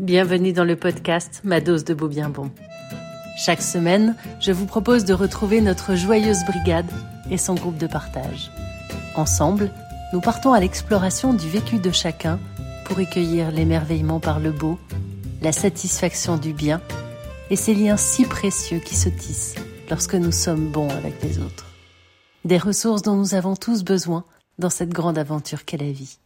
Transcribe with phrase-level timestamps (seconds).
[0.00, 2.50] bienvenue dans le podcast Ma dose de beau bien bon.
[3.36, 6.90] Chaque semaine, je vous propose de retrouver notre joyeuse brigade
[7.30, 8.50] et son groupe de partage.
[9.14, 9.70] Ensemble,
[10.14, 12.40] nous partons à l'exploration du vécu de chacun
[12.86, 14.78] pour recueillir l'émerveillement par le beau,
[15.42, 16.80] la satisfaction du bien
[17.50, 19.56] et ces liens si précieux qui se tissent
[19.90, 21.66] lorsque nous sommes bons avec les autres.
[22.46, 24.24] Des ressources dont nous avons tous besoin
[24.58, 26.18] dans cette grande aventure qu'est la vie.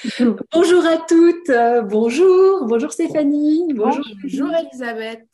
[0.52, 1.50] Bonjour à toutes,
[1.88, 5.28] bonjour, bonjour Stéphanie, bonjour, bonjour Elisabeth.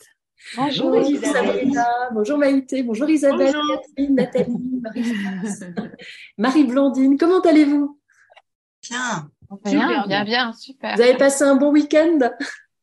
[0.57, 1.69] Bonjour Elisabeth,
[2.13, 4.83] bonjour Maïté, bonjour Isabelle, Catherine, Nathalie,
[6.37, 7.99] Marie, Blandine, comment allez-vous?
[8.89, 9.31] Bien.
[9.65, 10.97] Bien, bien, bien, super.
[10.97, 12.19] Vous avez passé un bon week-end?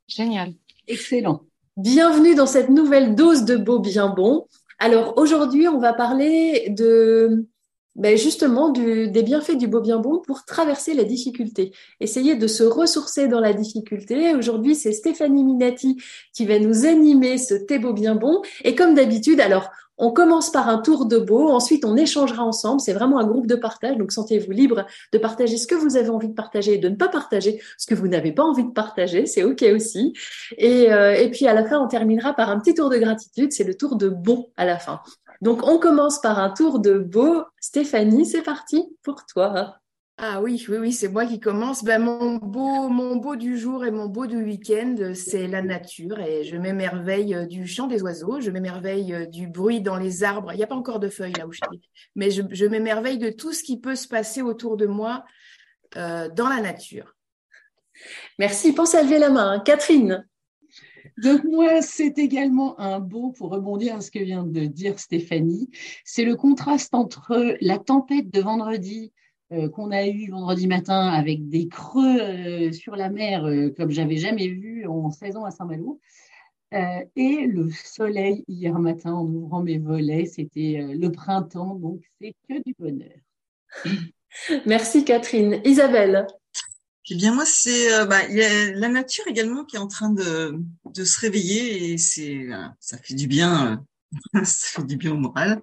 [0.07, 0.53] Génial.
[0.87, 1.41] Excellent.
[1.77, 4.47] Bienvenue dans cette nouvelle dose de beau bien bon.
[4.79, 7.45] Alors aujourd'hui, on va parler de
[7.95, 11.71] ben justement des bienfaits du beau bien bon pour traverser la difficulté.
[11.99, 14.35] Essayer de se ressourcer dans la difficulté.
[14.35, 15.97] Aujourd'hui, c'est Stéphanie Minati
[16.33, 18.41] qui va nous animer ce thé beau bien bon.
[18.63, 22.81] Et comme d'habitude, alors on commence par un tour de beau, ensuite on échangera ensemble.
[22.81, 26.09] C'est vraiment un groupe de partage, donc sentez-vous libre de partager ce que vous avez
[26.09, 28.71] envie de partager et de ne pas partager ce que vous n'avez pas envie de
[28.71, 29.25] partager.
[29.25, 30.13] C'est ok aussi.
[30.57, 33.53] Et, euh, et puis à la fin, on terminera par un petit tour de gratitude.
[33.53, 34.99] C'est le tour de bon à la fin.
[35.41, 37.43] Donc, on commence par un tour de beau.
[37.59, 39.77] Stéphanie, c'est parti pour toi.
[40.17, 41.83] Ah oui, oui, oui, c'est moi qui commence.
[41.83, 46.21] Ben, mon beau, mon beau du jour et mon beau du week-end, c'est la nature
[46.21, 50.23] et je m'émerveille euh, du chant des oiseaux, je m'émerveille euh, du bruit dans les
[50.23, 50.53] arbres.
[50.53, 51.81] Il n'y a pas encore de feuilles là où je suis,
[52.15, 55.25] mais je, je m'émerveille de tout ce qui peut se passer autour de moi
[55.97, 57.13] euh, dans la nature.
[58.39, 58.71] Merci.
[58.73, 59.59] Pense à lever la main.
[59.59, 60.25] Catherine.
[61.23, 65.69] Donc moi, c'est également un beau, pour rebondir à ce que vient de dire Stéphanie,
[66.03, 69.13] c'est le contraste entre la tempête de vendredi
[69.51, 73.91] euh, qu'on a eu vendredi matin avec des creux euh, sur la mer euh, comme
[73.91, 75.99] j'avais jamais vu en 16 ans à Saint-Malo.
[76.71, 82.61] et le soleil hier matin en ouvrant mes volets, c'était le printemps, donc c'est que
[82.65, 83.17] du bonheur.
[84.65, 85.61] Merci Catherine.
[85.63, 86.27] Isabelle.
[87.07, 90.09] Eh bien moi c'est euh, bah, y a la nature également qui est en train
[90.09, 93.79] de, de se réveiller et c'est euh, ça fait du bien
[94.33, 95.61] euh, ça fait du bien au moral.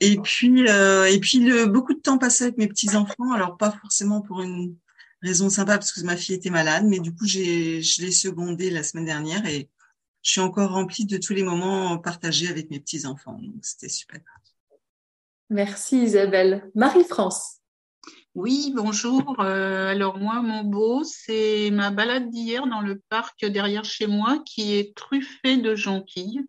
[0.00, 3.56] Et puis euh, et puis le, beaucoup de temps passé avec mes petits enfants alors
[3.56, 4.76] pas forcément pour une
[5.22, 8.70] raison sympa parce que ma fille était malade mais du coup j'ai je l'ai secondée
[8.70, 9.70] la semaine dernière et
[10.22, 13.88] je suis encore remplie de tous les moments partagés avec mes petits enfants donc c'était
[13.88, 14.20] super.
[15.50, 16.70] Merci Isabelle.
[16.74, 17.57] Marie-France.
[18.38, 19.40] Oui, bonjour.
[19.40, 24.38] Euh, alors moi, mon beau, c'est ma balade d'hier dans le parc derrière chez moi
[24.46, 26.46] qui est truffé de jonquilles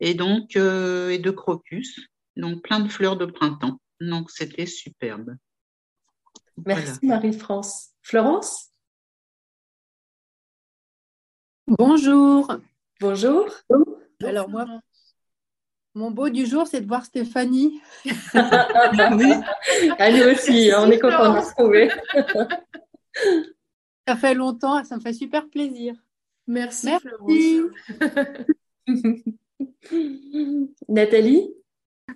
[0.00, 2.00] et donc euh, et de crocus,
[2.36, 3.78] donc plein de fleurs de printemps.
[4.00, 5.36] Donc c'était superbe.
[6.66, 7.90] Merci Marie-France.
[8.02, 8.72] Florence?
[11.68, 12.52] Bonjour.
[13.00, 13.46] Bonjour.
[14.24, 14.66] Alors moi,
[15.94, 17.80] mon beau du jour, c'est de voir Stéphanie.
[18.34, 19.32] oui.
[20.30, 21.90] Aussi, on est content de se retrouver.
[24.06, 25.94] ça fait longtemps, ça me fait super plaisir.
[26.46, 26.88] Merci,
[27.28, 27.60] Merci.
[30.88, 31.50] Nathalie?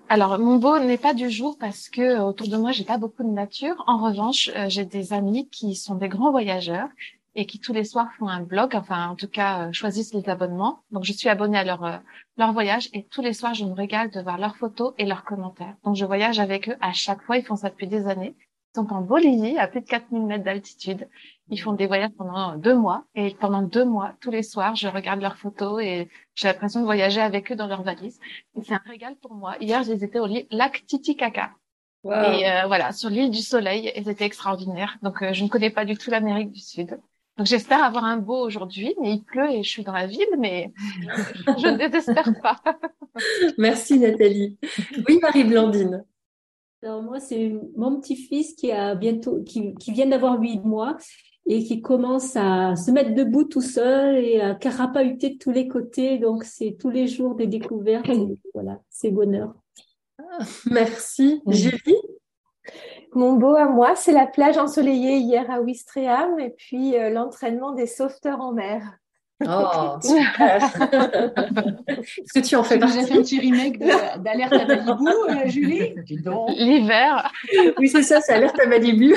[0.08, 3.22] Alors, mon beau n'est pas du jour parce que autour de moi, j'ai pas beaucoup
[3.22, 3.82] de nature.
[3.86, 6.88] En revanche, euh, j'ai des amis qui sont des grands voyageurs
[7.34, 10.28] et qui tous les soirs font un blog, enfin en tout cas euh, choisissent les
[10.28, 10.82] abonnements.
[10.90, 11.98] Donc je suis abonnée à leur euh,
[12.36, 15.24] leur voyage et tous les soirs je me régale de voir leurs photos et leurs
[15.24, 15.74] commentaires.
[15.84, 18.34] Donc je voyage avec eux à chaque fois, ils font ça depuis des années.
[18.38, 21.08] Ils sont en Bolivie à plus de 4000 mètres d'altitude.
[21.48, 24.88] Ils font des voyages pendant deux mois et pendant deux mois, tous les soirs, je
[24.88, 28.18] regarde leurs photos et j'ai l'impression de voyager avec eux dans leur valise.
[28.62, 29.56] C'est un régal pour moi.
[29.60, 31.52] Hier, ils étaient au lac Titicaca.
[32.02, 32.12] Wow.
[32.12, 34.96] Et euh, voilà, sur l'île du Soleil, et c'était extraordinaire.
[35.02, 37.00] Donc, je ne connais pas du tout l'Amérique du Sud.
[37.36, 40.26] Donc j'espère avoir un beau aujourd'hui, mais il pleut et je suis dans la ville,
[40.38, 40.72] mais
[41.58, 42.60] je ne désespère pas.
[43.58, 44.58] Merci Nathalie.
[45.06, 46.04] Oui, Marie-Blandine.
[46.82, 50.96] Alors moi, c'est mon petit-fils qui a bientôt, qui, qui vient d'avoir huit mois
[51.46, 55.68] et qui commence à se mettre debout tout seul et à carapahuter de tous les
[55.68, 56.18] côtés.
[56.18, 58.08] Donc c'est tous les jours des découvertes.
[58.08, 59.54] Et voilà, c'est bonheur.
[60.70, 61.40] Merci.
[61.46, 61.96] Julie?
[63.16, 67.72] Mon beau à moi, c'est la plage ensoleillée hier à Ouistreham et puis euh, l'entraînement
[67.72, 68.82] des sauveteurs en mer.
[69.44, 70.64] Oh, super
[71.88, 75.46] Est-ce que tu en fais partie J'ai fait un petit remake d'Alerte à Malibu, euh,
[75.46, 75.94] Julie?
[76.56, 77.32] L'hiver.
[77.78, 79.14] Oui, c'est ça, c'est Alerte à Malibu.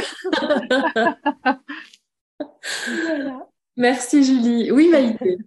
[3.06, 3.48] voilà.
[3.78, 4.72] Merci Julie.
[4.72, 5.38] Oui, Maïté.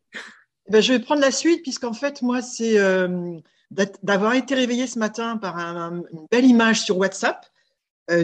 [0.69, 3.38] Ben, je vais prendre la suite puisqu'en fait, moi, c'est euh,
[4.02, 7.44] d'avoir été réveillée ce matin par un, une belle image sur WhatsApp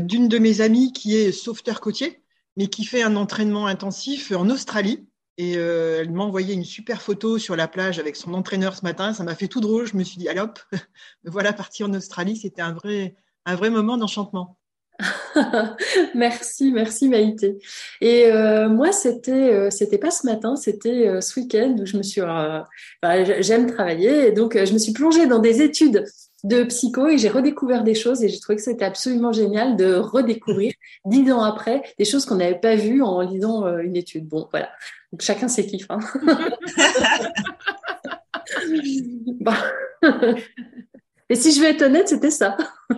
[0.01, 2.23] d'une de mes amies qui est sauveteur côtier,
[2.57, 5.07] mais qui fait un entraînement intensif en Australie.
[5.37, 8.85] Et euh, elle m'a envoyé une super photo sur la plage avec son entraîneur ce
[8.85, 9.15] matin.
[9.15, 9.87] Ça m'a fait tout drôle.
[9.87, 10.79] Je me suis dit, allez hop, me
[11.31, 12.37] voilà partie en Australie.
[12.37, 13.15] C'était un vrai,
[13.47, 14.59] un vrai moment d'enchantement.
[16.15, 17.59] merci, merci Maïté.
[18.01, 22.03] Et euh, moi, c'était, euh, pas ce matin, c'était euh, ce week-end où je me
[22.03, 22.21] suis,
[23.41, 26.05] j'aime travailler, et donc je me suis plongée dans des études
[26.45, 29.95] de psycho et j'ai redécouvert des choses et j'ai trouvé que c'était absolument génial de
[29.95, 30.73] redécouvrir
[31.05, 34.29] dix ans après des choses qu'on n'avait pas vues en lisant une étude.
[34.29, 34.71] Bon, voilà.
[35.13, 35.91] Donc chacun ses kiffs.
[35.91, 35.99] Hein.
[41.31, 42.57] Et si je vais être honnête, c'était ça.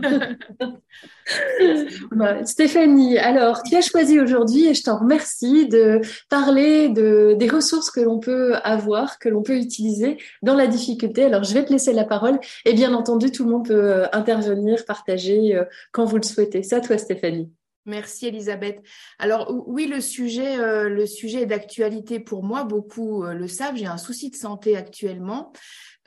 [2.44, 7.91] Stéphanie, alors tu as choisi aujourd'hui, et je t'en remercie, de parler de, des ressources
[7.91, 11.25] que l'on peut avoir, que l'on peut utiliser dans la difficulté.
[11.25, 14.06] Alors je vais te laisser la parole et bien entendu, tout le monde peut euh,
[14.12, 16.62] intervenir, partager euh, quand vous le souhaitez.
[16.62, 17.50] C'est à toi Stéphanie.
[17.90, 18.81] Merci Elisabeth.
[19.19, 22.64] Alors oui, le sujet, euh, le est d'actualité pour moi.
[22.64, 23.76] Beaucoup le savent.
[23.76, 25.52] J'ai un souci de santé actuellement.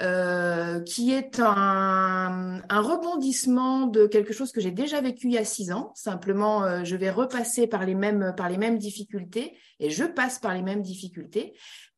[0.02, 5.46] Euh, qui est un, rebondissement de quelque chose que j'ai déjà vécu il y a
[5.46, 5.92] six ans.
[5.94, 10.40] Simplement, euh, je vais repasser par les mêmes par les mêmes difficultés et je passe
[10.40, 11.54] par les mêmes difficultés.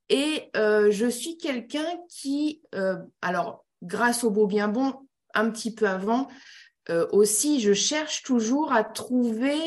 [0.09, 4.93] Et euh, je suis quelqu'un qui, euh, alors grâce au beau bien bon,
[5.33, 6.27] un petit peu avant
[7.11, 9.57] aussi, je cherche toujours à trouver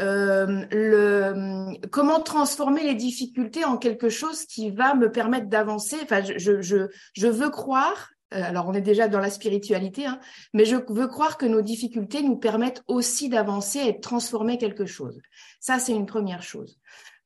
[0.00, 5.96] euh, le, comment transformer les difficultés en quelque chose qui va me permettre d'avancer.
[6.02, 10.18] Enfin, je, je, je veux croire, euh, alors on est déjà dans la spiritualité, hein,
[10.54, 14.86] mais je veux croire que nos difficultés nous permettent aussi d'avancer et de transformer quelque
[14.86, 15.20] chose.
[15.60, 16.78] Ça, c'est une première chose.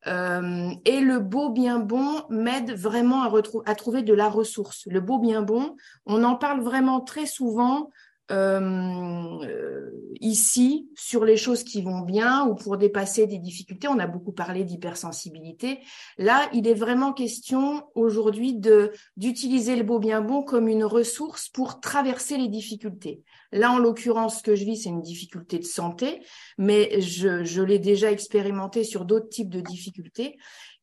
[0.08, 3.32] Euh, et le beau bien bon m'aide vraiment à,
[3.66, 4.86] à trouver de la ressource.
[4.86, 7.90] Le beau bien bon, on en parle vraiment très souvent
[8.32, 9.90] euh,
[10.20, 13.86] ici sur les choses qui vont bien ou pour dépasser des difficultés.
[13.88, 15.78] On a beaucoup parlé d'hypersensibilité.
[16.18, 21.48] Là, il est vraiment question aujourd'hui de d'utiliser le beau bien bon comme une ressource
[21.48, 23.22] pour traverser les difficultés.
[23.52, 26.22] Là, en l'occurrence, ce que je vis, c'est une difficulté de santé,
[26.58, 30.36] mais je, je l'ai déjà expérimenté sur d'autres types de difficultés.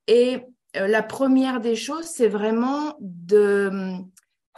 [0.07, 0.37] Et
[0.77, 3.91] euh, la première des choses, c'est vraiment de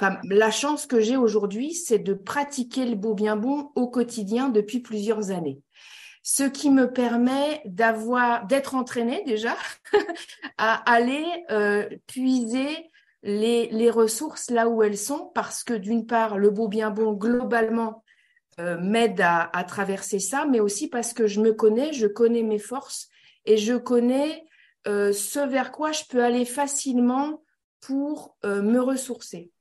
[0.01, 4.79] la chance que j'ai aujourd'hui, c'est de pratiquer le beau bien bon au quotidien depuis
[4.79, 5.61] plusieurs années.
[6.23, 9.55] Ce qui me permet d'avoir, d'être entraînée déjà
[10.57, 12.89] à aller euh, puiser
[13.21, 17.13] les, les, ressources là où elles sont, parce que d'une part, le beau bien bon
[17.13, 18.03] globalement
[18.59, 22.43] euh, m'aide à, à, traverser ça, mais aussi parce que je me connais, je connais
[22.43, 23.07] mes forces
[23.45, 24.45] et je connais
[24.87, 27.43] euh, ce vers quoi je peux aller facilement
[27.81, 29.51] pour euh, me ressourcer.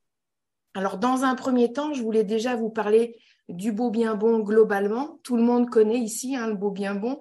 [0.74, 3.16] Alors, dans un premier temps, je voulais déjà vous parler
[3.48, 5.18] du beau bien bon globalement.
[5.22, 7.18] Tout le monde connaît ici hein, le beau bien bon,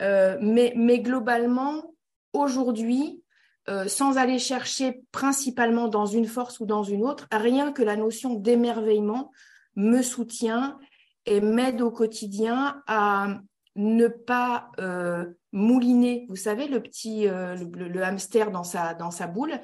[0.00, 1.94] euh, mais, mais, globalement,
[2.32, 3.22] aujourd'hui,
[3.68, 7.96] euh, sans aller chercher principalement dans une force ou dans une autre, rien que la
[7.96, 9.32] notion d'émerveillement
[9.76, 10.78] me soutient
[11.26, 13.40] et m'aide au quotidien à
[13.76, 19.60] ne pas euh, mouliner, vous savez, le petit euh, le, hamster dans sa boule.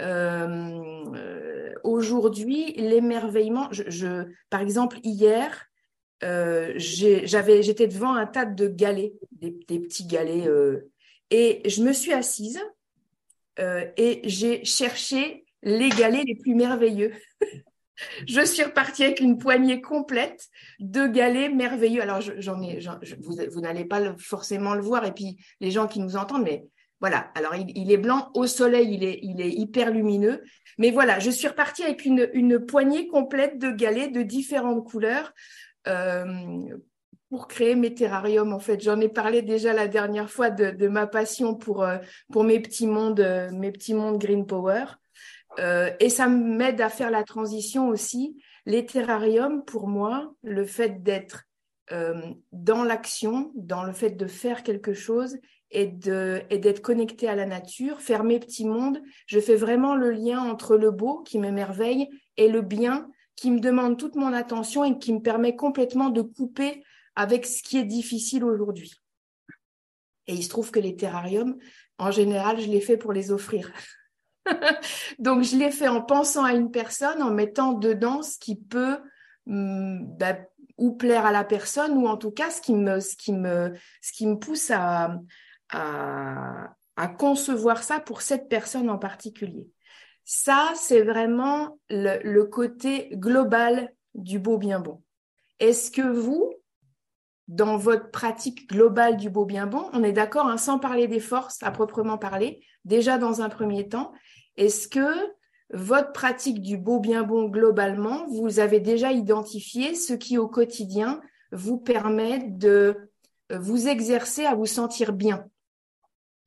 [0.00, 3.68] Euh, Aujourd'hui, l'émerveillement.
[3.70, 5.66] Je, par exemple, hier,
[6.22, 10.48] j'avais j'étais devant un tas de galets, des, des petits galets,
[11.30, 12.60] et je me suis assise
[13.58, 17.12] et j'ai cherché les galets les plus merveilleux.
[18.26, 20.48] je suis repartie avec une poignée complète
[20.78, 22.02] de galets merveilleux.
[22.02, 22.80] Alors, j'en ai,
[23.20, 26.66] vous, n'allez pas forcément le voir, et puis les gens qui nous entendent, mais
[27.00, 27.30] voilà.
[27.34, 29.04] Alors, il, est blanc au soleil, il
[29.40, 30.42] est, hyper lumineux.
[30.78, 35.32] Mais voilà, je suis repartie avec une, poignée complète de galets de différentes couleurs.
[35.88, 36.24] Euh,
[37.28, 41.06] pour créer mes terrariums, en fait, j'en ai parlé déjà la dernière fois de, ma
[41.06, 41.98] passion pour euh,
[42.34, 44.84] euh, mes petits mondes green power.
[45.58, 48.36] Euh, et ça m'aide à faire la transition aussi.
[48.66, 51.44] Les terrariums, pour moi, le fait d'être
[51.92, 52.20] euh,
[52.52, 55.38] dans l'action, dans le fait de faire quelque chose
[55.70, 60.40] et d'être connecté à la nature, faire mes petits mondes, je fais vraiment le lien
[60.40, 64.98] entre le beau qui m'émerveille et le bien qui me demande toute mon attention et
[64.98, 66.82] qui me permet complètement de couper
[67.14, 68.94] avec ce qui est difficile aujourd'hui.
[70.26, 71.56] Et il se trouve que les terrariums,
[71.98, 73.70] en général, je les fais pour les offrir.
[75.18, 78.98] Donc, je l'ai fait en pensant à une personne, en mettant dedans ce qui peut
[79.46, 80.36] mm, bah,
[80.78, 83.72] ou plaire à la personne, ou en tout cas ce qui me, ce qui me,
[84.02, 85.18] ce qui me pousse à,
[85.70, 86.68] à,
[87.18, 89.68] concevoir ça pour cette personne en particulier.
[90.24, 95.02] Ça, c'est vraiment le, le côté global du beau bien bon.
[95.60, 96.52] Est-ce que vous,
[97.48, 101.20] dans votre pratique globale du beau bien bon On est d'accord, hein, sans parler des
[101.20, 104.12] forces à proprement parler, déjà dans un premier temps.
[104.56, 105.36] Est-ce que
[105.70, 111.20] votre pratique du beau bien bon globalement, vous avez déjà identifié ce qui au quotidien
[111.52, 113.10] vous permet de
[113.52, 115.44] euh, vous exercer à vous sentir bien?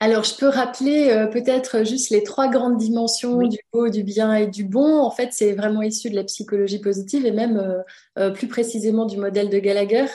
[0.01, 4.33] Alors, je peux rappeler euh, peut-être juste les trois grandes dimensions du beau, du bien
[4.33, 5.01] et du bon.
[5.01, 7.83] En fait, c'est vraiment issu de la psychologie positive et même
[8.17, 10.05] euh, plus précisément du modèle de Gallagher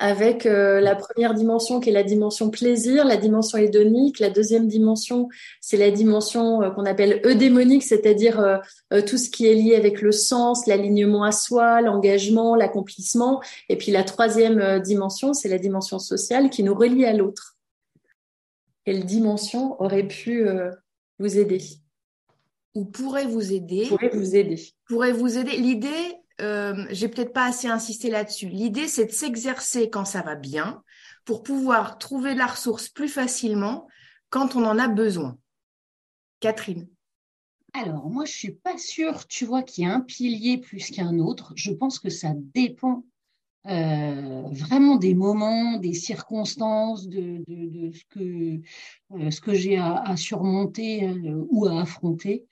[0.00, 4.66] avec euh, la première dimension qui est la dimension plaisir, la dimension hédonique, la deuxième
[4.66, 5.28] dimension
[5.60, 10.00] c'est la dimension euh, qu'on appelle eudémonique, c'est-à-dire euh, tout ce qui est lié avec
[10.00, 15.98] le sens, l'alignement à soi, l'engagement, l'accomplissement, et puis la troisième dimension c'est la dimension
[15.98, 17.58] sociale qui nous relie à l'autre.
[18.86, 20.46] Quelle dimension aurait pu
[21.18, 21.60] vous aider?
[22.74, 24.62] Ou pourrait vous aider Pourrait vous aider.
[24.86, 25.56] Pourrait vous aider.
[25.58, 28.48] L'idée, euh, j'ai peut-être pas assez insisté là-dessus.
[28.48, 30.82] L'idée, c'est de s'exercer quand ça va bien
[31.24, 33.86] pour pouvoir trouver la ressource plus facilement
[34.30, 35.38] quand on en a besoin.
[36.40, 36.88] Catherine.
[37.72, 41.18] Alors, moi, je suis pas sûre, tu vois, qu'il y a un pilier plus qu'un
[41.18, 41.52] autre.
[41.56, 43.04] Je pense que ça dépend
[43.66, 47.44] euh, vraiment des moments, des circonstances, de,
[47.92, 48.60] ce que,
[49.12, 51.12] euh, que j'ai à, surmonter
[51.50, 52.46] ou à affronter.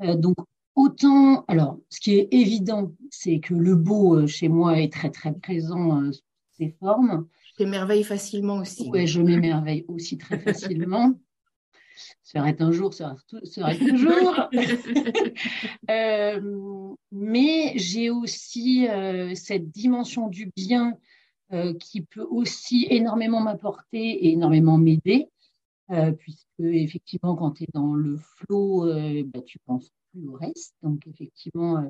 [0.00, 0.36] donc,
[0.76, 5.10] Autant, alors, ce qui est évident, c'est que le beau euh, chez moi est très
[5.10, 6.22] très présent euh, sous
[6.58, 7.26] ses formes.
[7.46, 8.90] Je t'émerveille facilement aussi.
[8.92, 11.14] Oui, je m'émerveille aussi très facilement.
[12.22, 13.14] serait un jour, serait,
[13.44, 14.50] serait toujours.
[15.90, 20.92] euh, mais j'ai aussi euh, cette dimension du bien
[21.78, 25.28] qui peut aussi énormément m'apporter et énormément m'aider,
[26.18, 28.84] puisque effectivement, quand tu es dans le flot,
[29.32, 29.92] bah, tu penses
[30.28, 30.74] au reste.
[30.82, 31.88] Donc effectivement, euh,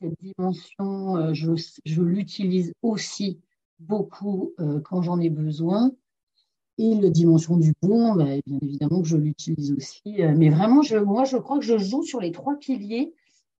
[0.00, 1.52] cette dimension, euh, je,
[1.84, 3.40] je l'utilise aussi
[3.78, 5.92] beaucoup euh, quand j'en ai besoin.
[6.78, 10.02] Et la dimension du bon, bah, bien évidemment que je l'utilise aussi.
[10.16, 13.12] mais vraiment, je, moi, je crois que je joue sur les trois piliers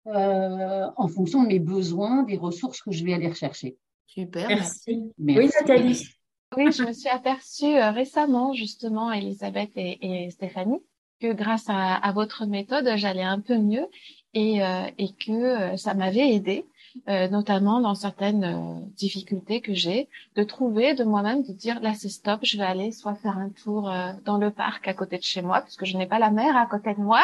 [0.06, 3.76] en fonction de mes besoins, des ressources que je vais aller rechercher.
[4.06, 5.12] Super, merci.
[5.18, 6.08] Oui, Nathalie.
[6.56, 10.80] Oui, je me suis aperçue récemment, justement, Elisabeth et Stéphanie,
[11.22, 13.86] que grâce à, votre méthode, j'allais un peu mieux
[14.34, 16.66] et, euh, et que euh, ça m'avait aidé,
[17.08, 22.08] euh, notamment dans certaines difficultés que j'ai, de trouver de moi-même, de dire là c'est
[22.08, 23.90] stop, je vais aller soit faire un tour
[24.24, 26.56] dans le parc à côté de chez moi, parce que je n'ai pas la mer
[26.56, 27.22] à côté de moi,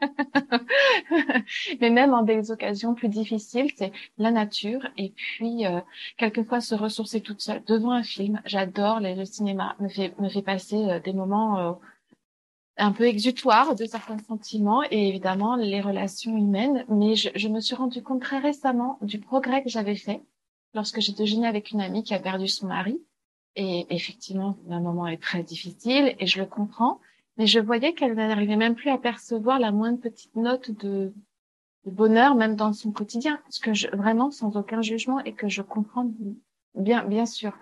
[1.80, 5.64] mais même en des occasions plus difficiles, c'est la nature et puis
[6.16, 8.40] quelquefois se ressourcer toute seule devant un film.
[8.44, 11.78] J'adore le cinéma, me fait me fait passer des moments
[12.76, 16.84] un peu exutoire de certains sentiments et évidemment les relations humaines.
[16.88, 20.22] Mais je, je me suis rendu compte très récemment du progrès que j'avais fait
[20.74, 23.00] lorsque j'ai déjeuné avec une amie qui a perdu son mari.
[23.56, 27.00] Et effectivement, un moment est très difficile et je le comprends.
[27.36, 31.12] Mais je voyais qu'elle n'arrivait même plus à percevoir la moindre petite note de,
[31.84, 33.38] de bonheur, même dans son quotidien.
[33.44, 36.10] Parce que je, vraiment, sans aucun jugement et que je comprends
[36.74, 37.52] bien, bien sûr.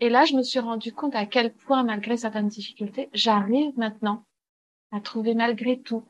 [0.00, 4.24] Et là, je me suis rendu compte à quel point, malgré certaines difficultés, j'arrive maintenant
[4.92, 6.04] à trouver malgré tout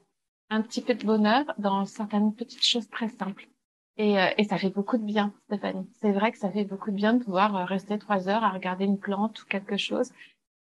[0.50, 3.48] un petit peu de bonheur dans certaines petites choses très simples.
[3.96, 5.88] Et, euh, et ça fait beaucoup de bien, Stéphanie.
[6.00, 8.50] C'est vrai que ça fait beaucoup de bien de pouvoir euh, rester trois heures à
[8.50, 10.10] regarder une plante ou quelque chose.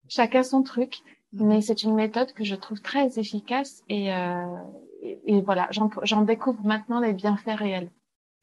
[0.08, 1.00] Chacun son truc,
[1.34, 1.46] mm-hmm.
[1.46, 4.46] mais c'est une méthode que je trouve très efficace et, euh,
[5.02, 7.90] et, voilà, j'en découvre maintenant les bienfaits réels.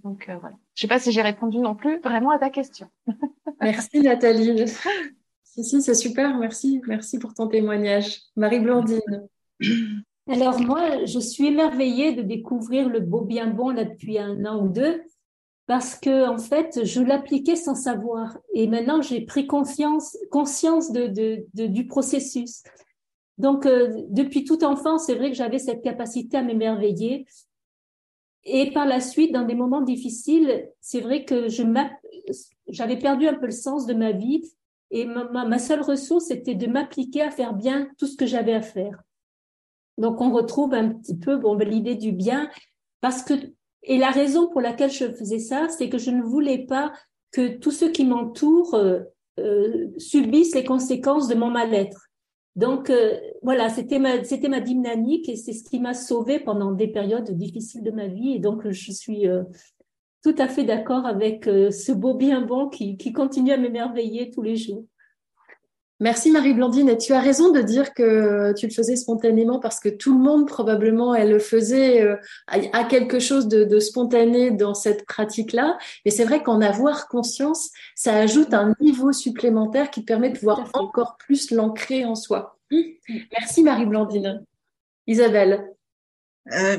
[0.03, 0.57] Donc euh, voilà.
[0.75, 2.89] Je sais pas si j'ai répondu non plus vraiment à ta question.
[3.61, 4.69] Merci Nathalie.
[5.45, 6.37] si si, c'est super.
[6.39, 8.23] Merci, merci pour ton témoignage.
[8.37, 9.29] Marie Blandine.
[10.29, 14.65] Alors moi, je suis émerveillée de découvrir le beau bien bon là depuis un an
[14.65, 15.03] ou deux
[15.67, 20.17] parce que en fait, je l'appliquais sans savoir et maintenant j'ai pris conscience
[21.55, 22.63] du processus.
[23.39, 27.27] Donc euh, depuis toute enfance, c'est vrai que j'avais cette capacité à m'émerveiller
[28.49, 31.49] et par la suite, dans des moments difficiles, c'est vrai que
[32.69, 34.41] j'avais perdu un peu le sens de ma vie
[34.93, 38.63] et ma seule ressource était de m'appliquer à faire bien tout ce que j'avais à
[38.63, 39.03] faire.
[39.99, 42.51] Donc on retrouve un petit peu bon ben, l'idée du bien
[43.01, 43.35] parce que
[43.87, 46.93] et la raison pour laquelle je faisais ça, c'est que je ne voulais pas
[47.31, 49.01] que tous ceux qui m'entourent euh,
[49.39, 52.09] euh subissent les conséquences de mon mal-être.
[52.57, 56.73] Donc euh, voilà, c'était ma c'était ma dynamique et c'est ce qui m'a sauvée pendant
[56.73, 59.45] des périodes difficiles de ma vie et donc je suis euh,
[60.25, 64.43] tout à fait d'accord avec ce beau bien bon qui, qui continue à m'émerveiller tous
[64.43, 64.85] les jours.
[65.99, 66.91] Merci Marie-Blandine.
[66.91, 70.23] Et tu as raison de dire que tu le faisais spontanément parce que tout le
[70.23, 75.79] monde probablement elle le faisait euh, à quelque chose de, spontané dans cette pratique-là.
[76.05, 80.69] Mais c'est vrai qu'en avoir conscience, ça ajoute un niveau supplémentaire qui permet de voir
[80.75, 82.59] encore plus l'ancrer en soi.
[83.33, 84.45] Merci Marie-Blandine.
[85.07, 85.67] Isabelle.
[86.53, 86.79] Euh,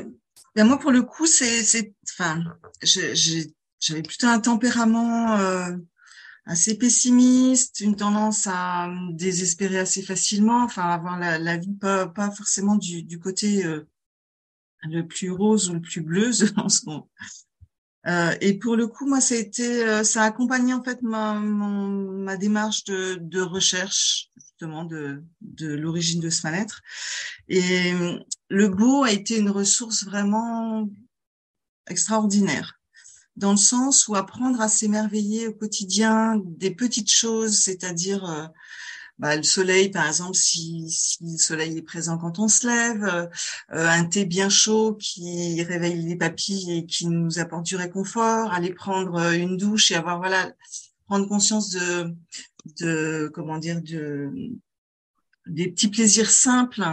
[0.54, 2.42] ben moi pour le coup c'est, enfin,
[2.82, 5.70] j'avais plutôt un tempérament euh,
[6.48, 12.30] assez pessimiste, une tendance à désespérer assez facilement, enfin avoir la, la vie pas, pas
[12.30, 13.86] forcément du, du côté euh,
[14.84, 17.10] le plus rose ou le plus bleu en ce moment.
[18.06, 21.02] Euh, et pour le coup, moi, ça a été, euh, ça a accompagné en fait
[21.02, 26.80] ma, ma démarche de, de recherche justement de, de l'origine de ce mal-être.
[27.48, 27.92] Et
[28.48, 30.88] le beau a été une ressource vraiment
[31.88, 32.77] extraordinaire
[33.38, 38.46] dans le sens où apprendre à s'émerveiller au quotidien des petites choses, c'est-à-dire euh,
[39.18, 43.28] bah, le soleil, par exemple, si, le soleil est présent quand on se lève, euh,
[43.70, 48.74] un thé bien chaud qui réveille les papilles et qui nous apporte du réconfort, aller
[48.74, 50.52] prendre euh, une douche et avoir voilà
[51.06, 52.14] prendre conscience de
[52.80, 54.30] de comment dire de
[55.48, 56.84] des petits plaisirs simples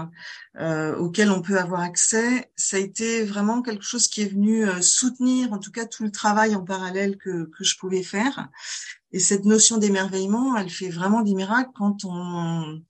[0.58, 4.68] euh, auxquels on peut avoir accès, ça a été vraiment quelque chose qui est venu
[4.68, 8.50] euh, soutenir, en tout cas, tout le travail en parallèle que, que je pouvais faire.
[9.12, 12.82] Et cette notion d'émerveillement, elle fait vraiment des miracles quand on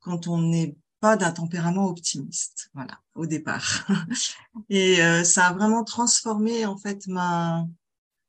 [0.00, 3.86] quand on n'est pas d'un tempérament optimiste, voilà, au départ.
[4.68, 7.66] Et euh, ça a vraiment transformé en fait ma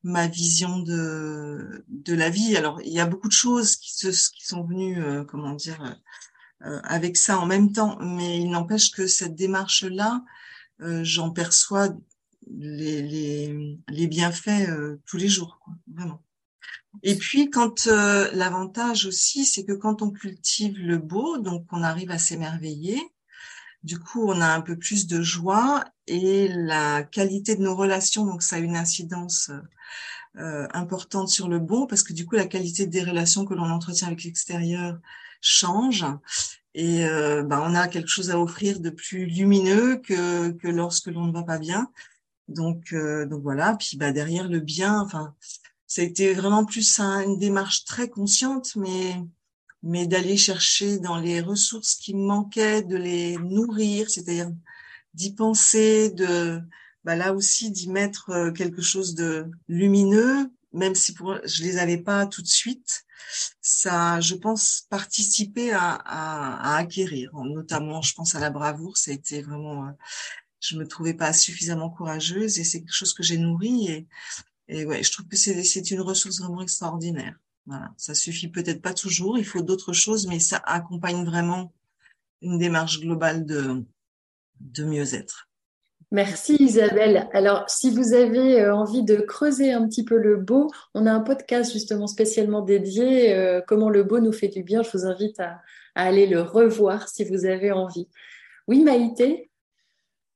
[0.01, 2.57] ma vision de de la vie.
[2.57, 5.95] Alors il y a beaucoup de choses qui se qui sont venues, euh, comment dire
[6.83, 7.97] avec ça en même temps.
[7.99, 10.23] Mais il n'empêche que cette démarche-là,
[10.81, 11.89] euh, j'en perçois
[12.49, 16.21] les, les, les bienfaits euh, tous les jours, quoi, vraiment.
[17.01, 22.11] Et puis, quand l'avantage aussi, c'est que quand on cultive le beau, donc on arrive
[22.11, 23.01] à s'émerveiller,
[23.83, 28.25] du coup, on a un peu plus de joie et la qualité de nos relations,
[28.25, 29.51] donc ça a une incidence
[30.37, 33.69] euh, importante sur le bon, parce que du coup, la qualité des relations que l'on
[33.69, 34.99] entretient avec l'extérieur
[35.43, 36.05] change
[36.73, 41.07] et euh, bah, on a quelque chose à offrir de plus lumineux que, que lorsque
[41.07, 41.91] l'on ne va pas bien.
[42.47, 43.75] Donc, euh, donc voilà.
[43.77, 45.35] Puis bah, derrière le bien, enfin,
[45.85, 49.15] ça a été vraiment plus une démarche très consciente, mais
[49.85, 54.49] mais d'aller chercher dans les ressources qui me manquaient, de les nourrir, c'est-à-dire
[55.13, 56.61] d'y penser, de
[57.03, 61.77] bah, là aussi d'y mettre euh, quelque chose de lumineux, même si pour, je les
[61.77, 63.02] avais pas tout de suite,
[63.61, 67.31] ça, je pense, participer à, acquérir.
[67.33, 69.91] Notamment, je pense à la bravoure, ça a été vraiment, euh,
[70.59, 74.07] je me trouvais pas suffisamment courageuse et c'est quelque chose que j'ai nourri et,
[74.67, 77.37] et ouais, je trouve que c'est, c'est une ressource vraiment extraordinaire.
[77.65, 81.73] Voilà, ça suffit peut-être pas toujours, il faut d'autres choses, mais ça accompagne vraiment
[82.41, 83.85] une démarche globale de,
[84.59, 85.49] de mieux-être.
[86.13, 87.27] Merci Isabelle.
[87.33, 91.11] Alors, si vous avez euh, envie de creuser un petit peu le beau, on a
[91.11, 94.83] un podcast justement spécialement dédié euh, comment le beau nous fait du bien.
[94.83, 95.59] Je vous invite à,
[95.95, 98.07] aller le revoir si vous avez envie.
[98.67, 99.49] Oui, Maïté?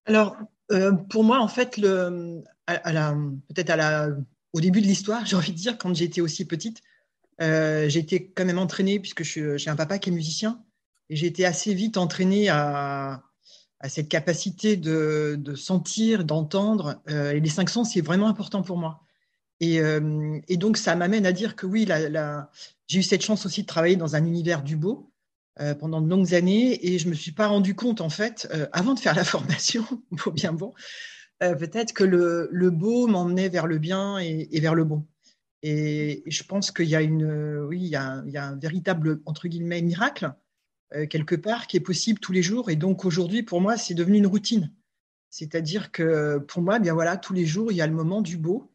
[0.07, 0.35] Alors,
[0.71, 3.77] euh, pour moi, en fait, peut-être
[4.53, 6.81] au début de l'histoire, j'ai envie de dire, quand j'étais aussi petite,
[7.39, 10.59] j'ai été quand même entraînée, puisque j'ai un papa qui est musicien,
[11.11, 13.21] et j'ai été assez vite entraînée à,
[13.79, 17.01] à cette capacité de, sentir, d'entendre.
[17.09, 19.01] Euh, et les cinq sens, c'est vraiment important pour moi.
[19.59, 21.87] Et, euh, donc, ça m'amène à dire que oui,
[22.87, 25.11] j'ai eu cette chance aussi de travailler dans un univers du beau
[25.59, 26.87] euh, pendant de longues années.
[26.87, 29.85] Et je ne me suis pas rendu compte, en fait, avant de faire la formation,
[30.11, 30.73] beau bien bon,
[31.39, 35.05] peut-être que le, beau m'emmenait vers le bien et, vers le bon.
[35.61, 39.83] Et, je pense qu'il y a une, oui, il y a, un véritable, entre guillemets,
[39.83, 40.33] miracle
[41.09, 42.69] quelque part qui est possible tous les jours.
[42.69, 44.71] Et donc aujourd'hui, pour moi, c'est devenu une routine.
[45.29, 48.37] C'est-à-dire que pour moi, bien voilà, tous les jours, il y a le moment du
[48.37, 48.71] beau.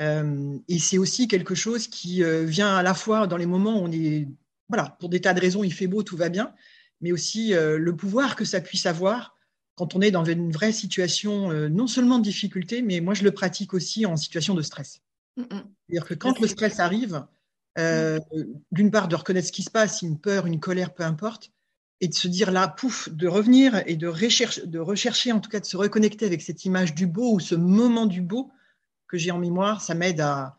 [0.00, 3.80] Euh, et c'est aussi quelque chose qui euh, vient à la fois dans les moments
[3.80, 4.28] où on est,
[4.68, 6.52] voilà, pour des tas de raisons, il fait beau, tout va bien,
[7.00, 9.36] mais aussi le pouvoir que ça puisse avoir
[9.74, 13.30] quand on est dans une vraie situation, non seulement de difficulté, mais moi je le
[13.30, 15.02] pratique aussi en situation de stress.
[15.36, 15.46] Mm, mm.
[15.50, 17.24] C'est-à-dire que quand le stress arrive,
[17.78, 18.18] euh,
[18.72, 21.52] d'une part, de reconnaître ce qui se passe, une peur, une colère, peu importe,
[22.00, 25.64] et de se dire là, pouf, de revenir et de rechercher, en tout cas de
[25.66, 28.50] se reconnecter avec cette image du beau ou ce moment du beau
[29.08, 30.58] que j'ai en mémoire, ça m'aide à,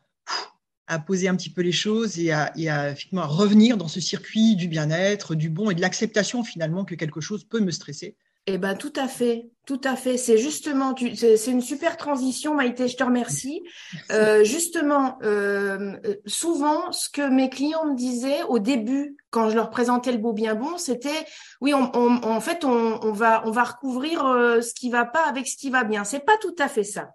[1.05, 5.35] poser un petit peu les choses et à, à revenir dans ce circuit du bien-être,
[5.35, 8.15] du bon et de l'acceptation finalement que quelque chose peut me stresser.
[8.49, 10.15] Eh ben, tout à fait, tout à fait.
[10.15, 12.87] C'est justement, c'est une super transition, Maïté.
[12.87, 13.61] Je te remercie.
[14.09, 19.69] Euh, justement, euh, souvent, ce que mes clients me disaient au début, quand je leur
[19.69, 21.25] présentais le beau bien bon, c'était,
[21.59, 25.45] oui, on, en fait, on, va, on va recouvrir euh, ce qui va pas avec
[25.45, 26.05] ce qui va bien.
[26.05, 27.09] C'est pas tout à fait ça.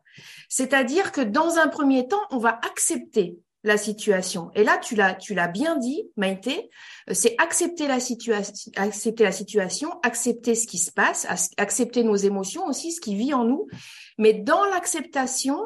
[0.51, 4.51] C'est-à-dire que dans un premier temps, on va accepter la situation.
[4.55, 6.70] Et là, tu l'as, tu l'as bien dit, Maïté,
[7.09, 12.16] euh, c'est accepter la situation, accepter la situation, accepter ce qui se passe, accepter nos
[12.16, 13.66] émotions aussi, ce qui vit en nous.
[14.18, 15.59] Mais dans l'acceptation,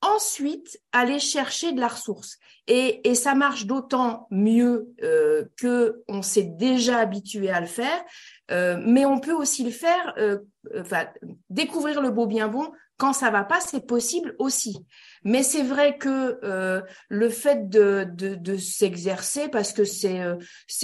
[0.00, 2.38] ensuite aller chercher de la ressource.
[2.66, 8.04] Et, et ça marche d'autant mieux euh, que on s'est déjà habitué à le faire,
[8.50, 10.38] euh, mais on peut aussi le faire, euh,
[10.78, 11.06] enfin,
[11.50, 14.84] découvrir le beau bien bon quand ça va pas, c'est possible aussi.
[15.24, 20.36] Mais c'est vrai que euh, le fait de, de, de s'exercer, parce que c'est euh,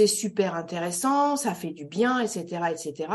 [0.07, 3.09] super intéressant, ça fait du bien, etc., etc.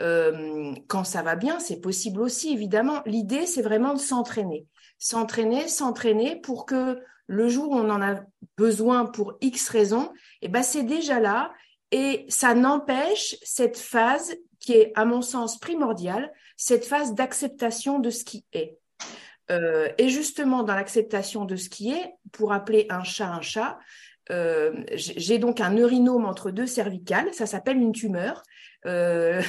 [0.00, 3.02] Euh, quand ça va bien, c'est possible aussi, évidemment.
[3.06, 4.66] L'idée, c'est vraiment de s'entraîner,
[4.98, 8.20] s'entraîner, s'entraîner pour que le jour où on en a
[8.56, 10.10] besoin pour X raisons,
[10.42, 11.52] eh ben c'est déjà là.
[11.90, 18.10] Et ça n'empêche cette phase qui est, à mon sens, primordiale, cette phase d'acceptation de
[18.10, 18.78] ce qui est.
[19.50, 23.78] Euh, et justement, dans l'acceptation de ce qui est, pour appeler un chat un chat,
[24.30, 28.42] euh, j'ai donc un neurinome entre deux cervicales, ça s'appelle une tumeur.
[28.86, 29.40] Euh,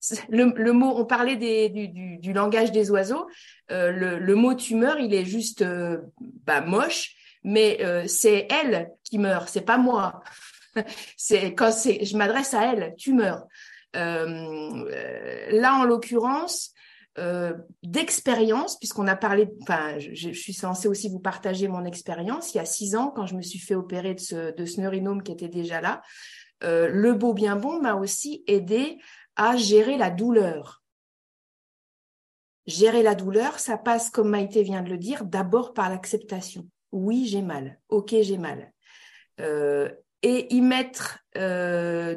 [0.28, 3.26] le, mot, on parlait des, du, langage des oiseaux,
[3.68, 5.64] le, mot tumeur, il est juste
[6.44, 10.22] bah, moche, mais c'est elle qui meurt, c'est pas moi.
[11.16, 13.46] c'est quand je m'adresse à elle, tumeur.
[13.94, 16.73] là, en l'occurrence,
[17.16, 22.52] euh, d'expérience, puisqu'on a parlé, enfin, je, suis censée aussi vous partager mon expérience.
[22.54, 25.30] Il y a six ans, quand je me suis fait opérer de ce, neurinome qui
[25.30, 26.02] était déjà là,
[26.64, 28.98] euh, le beau bien bon m'a aussi aidé
[29.36, 30.82] à gérer la douleur.
[32.66, 36.68] Gérer la douleur, ça passe, comme Maïté vient de le dire, d'abord par l'acceptation.
[36.90, 37.78] Oui, j'ai mal.
[37.90, 38.72] Ok, j'ai mal.
[39.40, 39.88] Euh,
[40.22, 41.20] et y mettre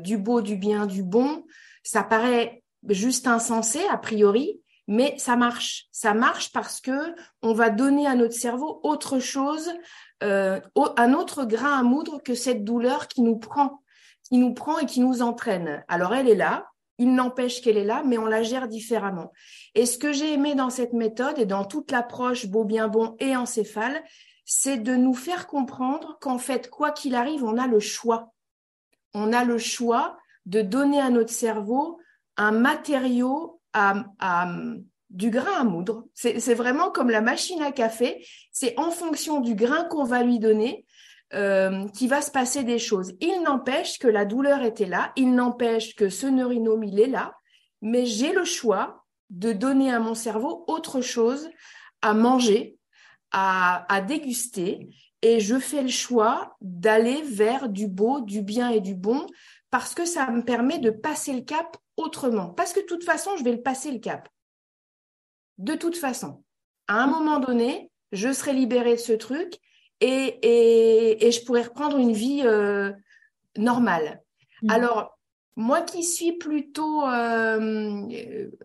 [0.02, 1.46] du beau, du bien, du bon,
[1.84, 5.88] ça paraît juste insensé a priori, mais ça marche.
[5.92, 9.72] Ça marche parce que on va donner à notre cerveau autre chose,
[10.24, 10.60] euh,
[10.96, 13.82] un autre grain à moudre que cette douleur qui nous prend,
[14.24, 15.84] qui nous prend et qui nous entraîne.
[15.88, 19.32] Alors elle est là, il n'empêche qu'elle est là, mais on la gère différemment.
[19.76, 23.16] Et ce que j'ai aimé dans cette méthode et dans toute l'approche beau bien bon
[23.20, 24.04] et encéphale,
[24.46, 28.34] c'est de nous faire comprendre qu'en fait, quoi qu'il arrive, on a le choix.
[29.14, 32.00] On a le choix de donner à notre cerveau
[32.38, 33.57] un matériau
[35.10, 36.06] du grain à moudre.
[36.14, 38.26] C'est vraiment comme la machine à café.
[38.52, 40.86] C'est en fonction du grain qu'on va lui donner
[41.34, 43.14] euh, qui va se passer des choses.
[43.20, 45.12] Il n'empêche que la douleur était là.
[45.18, 47.34] Il n'empêche que ce neurinome, il est là.
[47.82, 51.50] Mais j'ai le choix de donner à mon cerveau autre chose
[52.02, 52.78] à manger,
[53.32, 54.88] à déguster.
[55.22, 59.26] Et je fais le choix d'aller vers du beau, du bien et du bon
[59.70, 62.50] parce que ça me permet de passer le cap autrement.
[62.50, 64.30] Parce que de toute façon, je vais le passer le cap.
[65.58, 66.44] De toute façon.
[66.88, 69.60] À un moment donné, je serai libérée de ce truc
[70.00, 72.94] et, et, je pourrai reprendre une vie euh,
[73.58, 74.22] normale.
[74.62, 74.70] Mmh.
[74.70, 75.18] Alors,
[75.58, 78.08] moi qui suis plutôt, euh,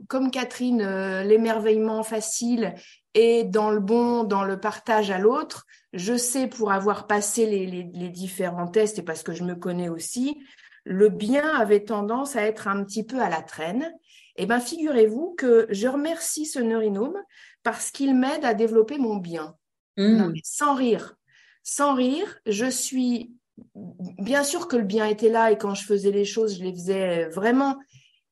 [0.09, 2.75] comme Catherine, euh, l'émerveillement facile
[3.15, 7.67] et dans le bon, dans le partage à l'autre, je sais pour avoir passé les,
[7.67, 10.39] les, différents tests et parce que je me connais aussi,
[10.85, 13.93] le bien avait tendance à être un petit peu à la traîne.
[14.37, 17.23] Eh bien, figurez-vous que je remercie ce neurinome
[17.63, 19.57] parce qu'il m'aide à développer mon bien.
[19.99, 20.33] Mmh.
[20.43, 21.17] sans rire.
[21.63, 23.35] Sans rire, je suis
[23.75, 26.73] bien sûr que le bien était là et quand je faisais les choses, je les
[26.73, 27.79] faisais vraiment.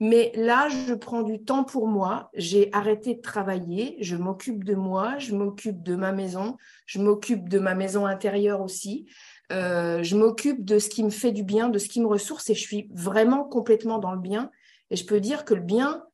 [0.01, 2.31] Mais là, je prends du temps pour moi.
[2.35, 3.99] J'ai arrêté de travailler.
[4.01, 5.19] Je m'occupe de moi.
[5.19, 6.57] Je m'occupe de ma maison.
[6.87, 9.07] Je m'occupe de ma maison intérieure aussi.
[9.51, 12.49] Euh, je m'occupe de ce qui me fait du bien, de ce qui me ressource
[12.51, 14.51] et je suis vraiment complètement dans le bien.
[14.91, 16.05] Et je peux dire que le bien,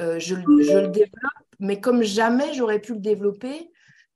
[0.00, 1.12] euh, je, le développe,
[1.58, 3.70] mais comme jamais j'aurais pu le développer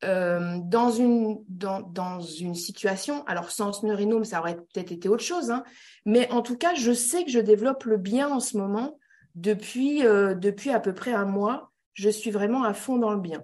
[0.04, 3.24] euh, dans, une, dans, dans, une situation.
[3.26, 5.64] Alors, sans neurinome, ça aurait peut-être été autre chose, hein,
[6.04, 8.98] mais en tout cas, je sais que je développe le bien en ce moment
[9.34, 11.72] depuis, depuis à peu près un mois.
[11.94, 13.42] Je suis vraiment à fond dans le bien.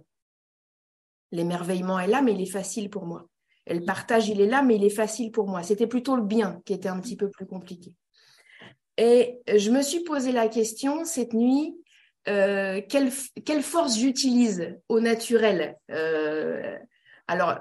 [1.33, 3.27] L'émerveillement est là, mais il est facile pour moi.
[3.69, 5.63] Le partage, il est là, mais il est facile pour moi.
[5.63, 7.95] C'était plutôt le bien qui était un petit peu plus compliqué.
[8.99, 11.75] Et je me suis posé la question cette nuit,
[12.29, 13.11] euh, quelle,
[13.45, 16.77] quelle, force j'utilise au naturel euh,
[17.27, 17.59] Alors,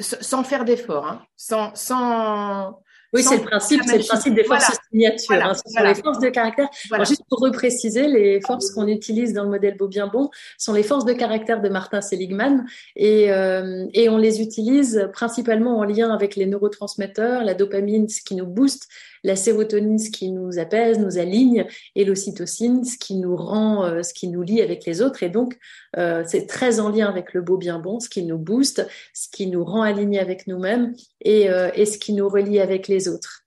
[0.00, 4.78] sans faire d'effort, hein, sans, sans, Oui, c'est le principe, c'est le principe des forces
[4.90, 6.68] signatures, hein, ce sont les forces de caractère.
[7.06, 10.82] juste pour repréciser, les forces qu'on utilise dans le modèle Beau Bien Bon sont les
[10.82, 12.64] forces de caractère de Martin Seligman
[12.96, 18.22] et, euh, et on les utilise principalement en lien avec les neurotransmetteurs, la dopamine, ce
[18.22, 18.88] qui nous booste,
[19.24, 24.02] la sérotonine, ce qui nous apaise, nous aligne, et l'ocytocine, ce qui nous rend, euh,
[24.02, 25.22] ce qui nous lie avec les autres.
[25.22, 25.58] Et donc,
[25.96, 29.28] euh, c'est très en lien avec le beau bien bon, ce qui nous booste, ce
[29.28, 33.08] qui nous rend alignés avec nous-mêmes et, euh, et ce qui nous relie avec les
[33.08, 33.39] autres.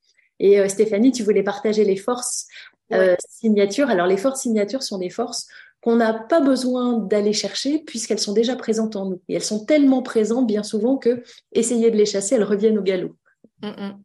[0.43, 2.47] Et euh, Stéphanie, tu voulais partager les forces
[2.91, 3.89] euh, signatures.
[3.89, 5.47] Alors, les forces signatures sont des forces
[5.81, 9.21] qu'on n'a pas besoin d'aller chercher puisqu'elles sont déjà présentes en nous.
[9.29, 12.83] Et elles sont tellement présentes bien souvent que essayer de les chasser, elles reviennent au
[12.83, 13.15] galop.
[13.61, 14.03] Mm, mm.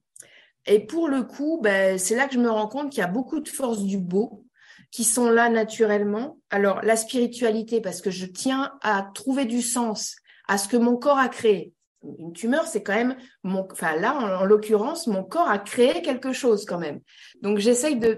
[0.67, 3.09] Et pour le coup, ben, c'est là que je me rends compte qu'il y a
[3.09, 4.45] beaucoup de forces du beau
[4.93, 6.39] qui sont là naturellement.
[6.51, 10.97] Alors, la spiritualité, parce que je tiens à trouver du sens à ce que mon
[10.97, 11.73] corps a créé.
[12.19, 16.33] Une tumeur, c'est quand même mon, enfin là, en, l'occurrence, mon corps a créé quelque
[16.33, 17.01] chose quand même.
[17.43, 18.17] Donc, j'essaye de,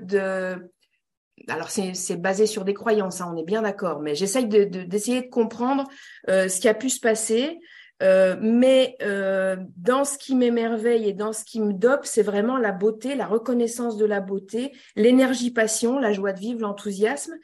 [1.49, 5.29] alors c'est basé sur des croyances, hein, on est bien d'accord, mais j'essaye d'essayer de,
[5.29, 5.85] comprendre
[6.29, 7.59] euh, ce qui a pu se passer,
[8.03, 12.57] euh, mais euh, dans ce qui m'émerveille et dans ce qui me dope, c'est vraiment
[12.57, 17.35] la beauté, la reconnaissance de la beauté, l'énergie passion, la joie de vivre, l'enthousiasme,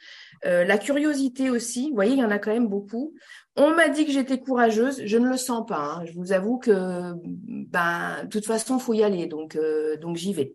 [0.43, 1.89] la curiosité aussi.
[1.89, 3.15] Vous voyez, il y en a quand même beaucoup.
[3.57, 5.79] On m'a dit que j'étais courageuse, je ne le sens pas.
[5.79, 6.05] Hein.
[6.05, 10.31] Je vous avoue que, ben, de toute façon, faut y aller, donc euh, donc j'y
[10.33, 10.53] vais.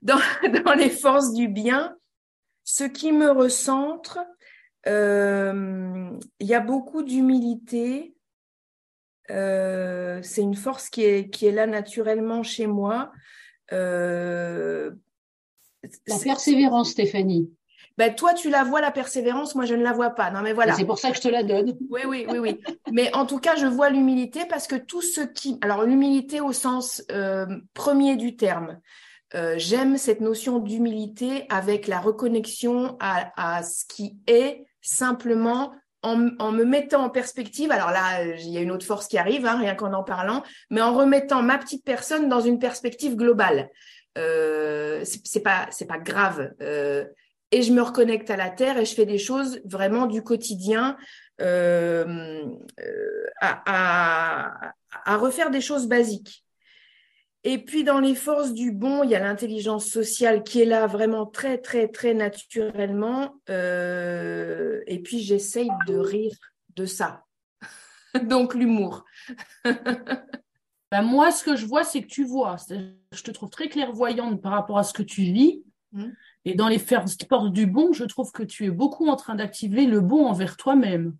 [0.00, 0.18] Dans,
[0.64, 1.94] dans les forces du bien,
[2.64, 4.18] ce qui me recentre,
[4.86, 8.14] euh, il y a beaucoup d'humilité
[9.30, 13.12] euh, c'est une force qui est, qui est là naturellement chez moi.
[13.70, 14.90] La
[16.24, 17.52] persévérance, Stéphanie.
[17.98, 20.30] Ben, toi, tu la vois, la persévérance, moi, je ne la vois pas.
[20.30, 20.72] Non, mais voilà.
[20.74, 21.76] C'est pour ça que je te la donne.
[21.90, 22.60] Oui, oui, oui, oui.
[22.90, 25.58] mais en tout cas, je vois l'humilité parce que tout ce qui.
[25.60, 28.80] Alors, l'humilité au sens euh, premier du terme.
[29.56, 36.16] J'aime cette notion d'humilité avec la reconnexion à, à ce qui est simplement en,
[36.52, 39.58] me mettant en perspective, alors là, il y a une autre force qui arrive, hein,
[39.58, 43.70] rien qu'en en parlant, mais en remettant ma petite personne dans une perspective globale.
[44.16, 46.52] Euh, c'est pas c'est pas grave.
[46.60, 47.04] Euh,
[47.50, 50.96] et je me reconnecte à la terre et je fais des choses vraiment du quotidien
[51.40, 52.44] euh,
[52.80, 54.74] euh à,
[55.06, 56.44] refaire des choses basiques.
[57.44, 60.86] Et puis dans les forces du bon, il y a l'intelligence sociale qui est là
[60.86, 63.36] vraiment très, très, très naturellement.
[63.48, 66.36] Euh, et puis j'essaye de rire
[66.74, 67.24] de ça.
[68.22, 69.04] Donc l'humour.
[69.64, 72.56] ben moi, ce que je vois, c'est que tu vois.
[73.12, 75.62] Je te trouve très clairvoyante par rapport à ce que tu vis.
[75.92, 76.04] Mmh.
[76.44, 77.16] Et dans les forces
[77.50, 81.14] du bon, je trouve que tu es beaucoup en train d'activer le bon envers toi-même.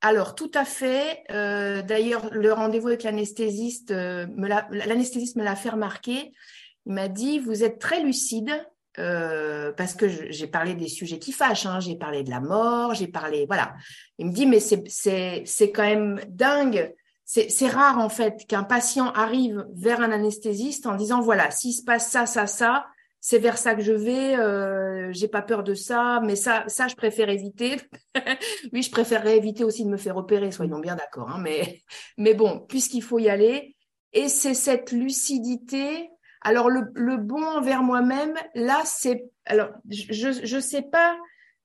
[0.00, 1.24] Alors, tout à fait.
[1.30, 4.26] Euh, d'ailleurs, le rendez-vous avec l'anesthésiste, euh,
[4.70, 6.32] l'anesthésiste me l'a fait remarquer.
[6.86, 8.50] Il m'a dit, vous êtes très lucide,
[8.98, 11.80] euh, parce que j'ai parlé des sujets qui fâchent, hein.
[11.80, 13.74] j'ai parlé de la mort, j'ai parlé, voilà.
[14.18, 16.94] Il me dit, mais c'est quand même dingue.
[17.26, 21.84] C'est rare, en fait, qu'un patient arrive vers un anesthésiste en disant, voilà, s'il se
[21.84, 22.86] passe ça, ça, ça,
[23.20, 26.88] c'est vers ça que je vais, euh, j'ai pas peur de ça, mais ça, ça,
[26.88, 27.76] je préfère éviter.
[28.72, 31.30] oui, je préférerais éviter aussi de me faire opérer, soyons bien d'accord.
[31.30, 31.82] Hein, mais,
[32.16, 33.76] mais bon, puisqu'il faut y aller,
[34.12, 36.10] et c'est cette lucidité.
[36.40, 41.18] Alors le, le bon envers moi-même, là, c'est, alors je je sais pas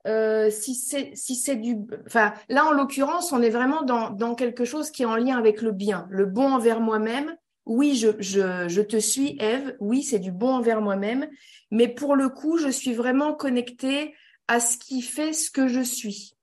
[0.05, 4.35] euh, si c'est si c'est du, enfin là en l'occurrence, on est vraiment dans dans
[4.35, 8.09] quelque chose qui est en lien avec le bien, le bon envers moi-même oui, je,
[8.19, 11.27] je, je, te suis, Eve, oui, c'est du bon envers moi-même,
[11.71, 14.13] mais pour le coup, je suis vraiment connectée
[14.47, 16.35] à ce qui fait ce que je suis.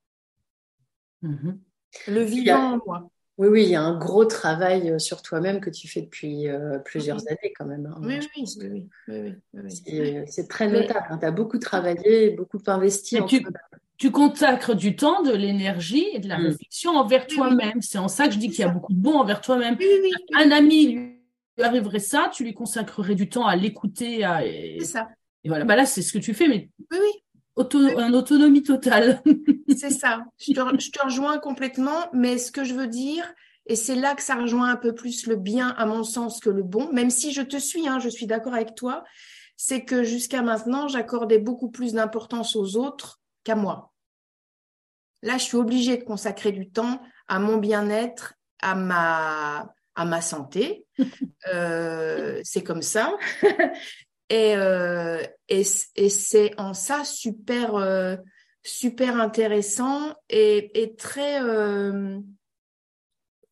[1.23, 1.57] Mm-hmm.
[2.07, 3.09] Le vivant en moi.
[3.39, 6.47] Oui, oui, il y a un gros travail euh, sur toi-même que tu fais depuis
[6.47, 7.87] euh, plusieurs années quand même.
[7.87, 7.99] Hein.
[8.03, 9.33] Oui, oui, oui,
[9.87, 11.07] oui, C'est très notable.
[11.09, 11.17] Hein.
[11.17, 13.19] Tu as beaucoup travaillé, beaucoup investi.
[13.19, 13.43] En tu,
[13.97, 16.45] tu consacres du temps, de l'énergie et de la mm.
[16.45, 17.81] réflexion envers toi-même.
[17.81, 19.77] C'est en ça que je dis qu'il y a beaucoup de bon envers toi-même.
[20.35, 21.12] Un ami
[21.57, 24.23] lui arriverait ça, tu lui consacrerais du temps à l'écouter.
[24.23, 24.41] À...
[24.79, 25.09] C'est ça.
[25.43, 26.97] Et voilà, bah là, c'est ce que tu fais, mais oui,
[27.57, 27.95] oui.
[27.95, 29.21] en autonomie totale.
[29.77, 30.23] c'est ça.
[30.39, 33.25] Je te, je te rejoins complètement, mais ce que je veux dire,
[33.65, 36.49] et c'est là que ça rejoint un peu plus le bien, à mon sens, que
[36.49, 39.03] le bon, même si je te suis, hein, je suis d'accord avec toi,
[39.55, 43.93] c'est que jusqu'à maintenant, j'accordais beaucoup plus d'importance aux autres qu'à moi.
[45.21, 50.21] Là, je suis obligée de consacrer du temps à mon bien-être, à ma, à ma
[50.21, 50.85] santé.
[51.53, 53.17] Euh, c'est comme ça.
[54.29, 55.63] et, euh, et,
[55.97, 58.15] et c'est en ça super, euh,
[58.63, 61.41] super intéressant et, et très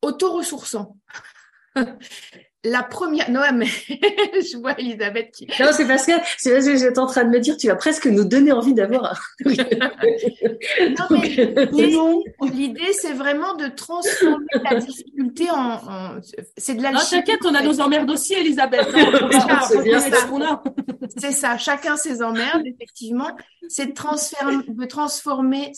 [0.02, 0.96] auto-ressourçant.
[2.64, 5.48] La première, non, mais je vois Elisabeth qui.
[5.60, 7.76] Non, c'est parce que c'est parce que j'étais en train de me dire, tu vas
[7.76, 9.20] presque nous donner envie d'avoir.
[9.46, 9.56] non,
[11.10, 11.48] mais
[12.54, 16.20] l'idée, c'est vraiment de transformer la difficulté en.
[16.56, 16.92] C'est de la.
[16.92, 18.88] Non, t'inquiète, on a nos emmerdes aussi, Elisabeth.
[21.18, 21.58] c'est ça.
[21.58, 23.36] Chacun ses emmerdes, effectivement.
[23.70, 25.72] C'est de, transformer, de transformer.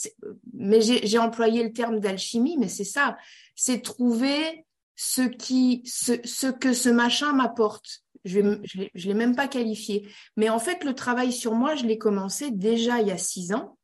[0.53, 3.15] Mais j'ai employé le terme d'alchimie, mais c'est ça.
[3.55, 8.01] C'est trouver ce qui, ce, ce que ce machin m'apporte.
[8.25, 10.07] Je ne je l'ai même pas qualifié.
[10.37, 13.53] Mais en fait, le travail sur moi, je l'ai commencé déjà il y a six
[13.53, 13.77] ans,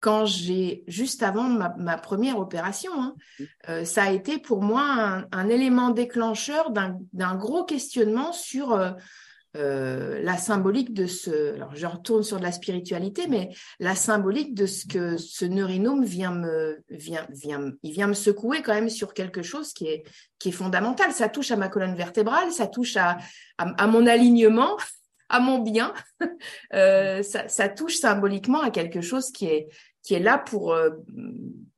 [0.00, 2.92] quand j'ai, juste avant ma, ma première opération.
[2.94, 3.14] Hein.
[3.68, 8.92] Euh, ça a été pour moi un, un élément déclencheur d'un gros questionnement sur euh,
[9.56, 14.54] euh, la symbolique de ce, alors je retourne sur de la spiritualité, mais la symbolique
[14.54, 18.88] de ce que ce neurinome vient me, vient, vient, il vient me secouer quand même
[18.88, 20.04] sur quelque chose qui est,
[20.38, 21.12] qui est fondamental.
[21.12, 23.18] Ça touche à ma colonne vertébrale, ça touche à,
[23.58, 24.76] à, mon alignement,
[25.28, 25.92] à mon bien.
[26.72, 29.68] Euh, ça, ça, touche symboliquement à quelque chose qui est,
[30.02, 30.90] qui est là pour euh,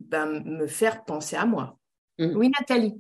[0.01, 1.79] ben, me faire penser à moi.
[2.19, 2.37] Mmh.
[2.37, 2.95] Oui, Nathalie.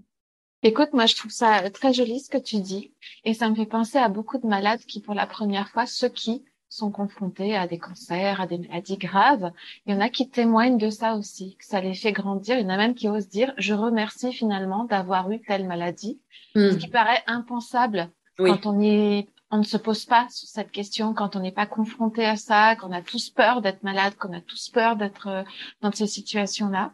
[0.62, 2.92] Écoute, moi, je trouve ça très joli ce que tu dis.
[3.24, 6.08] Et ça me fait penser à beaucoup de malades qui, pour la première fois, ceux
[6.08, 9.52] qui sont confrontés à des cancers, à des maladies graves,
[9.86, 12.58] il y en a qui témoignent de ça aussi, que ça les fait grandir.
[12.58, 16.20] Il y en a même qui osent dire, je remercie finalement d'avoir eu telle maladie.
[16.54, 16.78] Ce hmm.
[16.78, 21.40] qui paraît impensable quand on est, on ne se pose pas cette question, quand on
[21.40, 24.96] n'est pas confronté à ça, qu'on a tous peur d'être malade, qu'on a tous peur
[24.96, 25.42] d'être euh,
[25.80, 26.92] dans ces situations-là.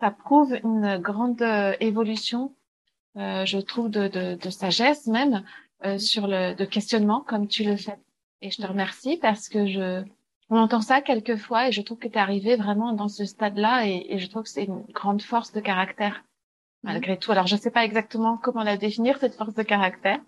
[0.00, 2.54] Ça prouve une grande euh, évolution
[3.16, 5.44] euh, je trouve, de, de, de sagesse même
[5.84, 7.98] euh, sur le de questionnement comme tu le fais.
[8.42, 10.02] Et je te remercie parce que je
[10.48, 13.86] on entend ça quelquefois et je trouve que tu es arrivé vraiment dans ce stade-là
[13.86, 16.24] et, et, je trouve que c'est une grande force de caractère
[16.82, 17.32] malgré tout.
[17.32, 20.20] Alors je sais pas exactement comment la définir cette force de caractère,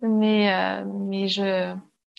[0.00, 1.74] mais euh, mais je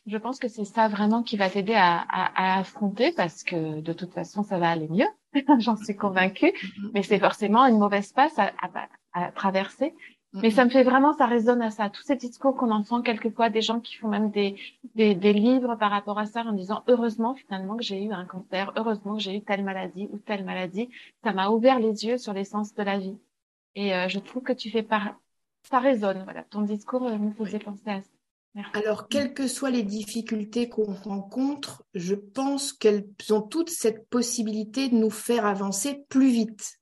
[0.05, 3.79] je pense que c'est ça vraiment qui va t'aider à, à, à, affronter parce que
[3.79, 5.07] de toute façon ça va aller mieux,
[5.59, 6.51] j'en suis convaincue.
[6.93, 9.93] Mais c'est forcément une mauvaise passe à, à, à traverser.
[10.33, 11.91] Mais ça me fait vraiment, ça résonne à ça.
[11.91, 14.55] Tous ces discours qu'on entend quelquefois, des gens qui font même des,
[14.95, 18.25] des, des, livres par rapport à ça en disant heureusement finalement que j'ai eu un
[18.25, 20.89] cancer, heureusement que j'ai eu telle maladie ou telle maladie,
[21.23, 23.17] ça m'a ouvert les yeux sur l'essence de la vie.
[23.75, 25.15] Et euh, je trouve que tu fais par,
[25.69, 26.23] ça résonne.
[26.23, 28.09] Voilà, ton discours euh, me faisait penser à ça.
[28.55, 28.71] Merci.
[28.77, 34.89] Alors, quelles que soient les difficultés qu'on rencontre, je pense qu'elles ont toute cette possibilité
[34.89, 36.79] de nous faire avancer plus vite.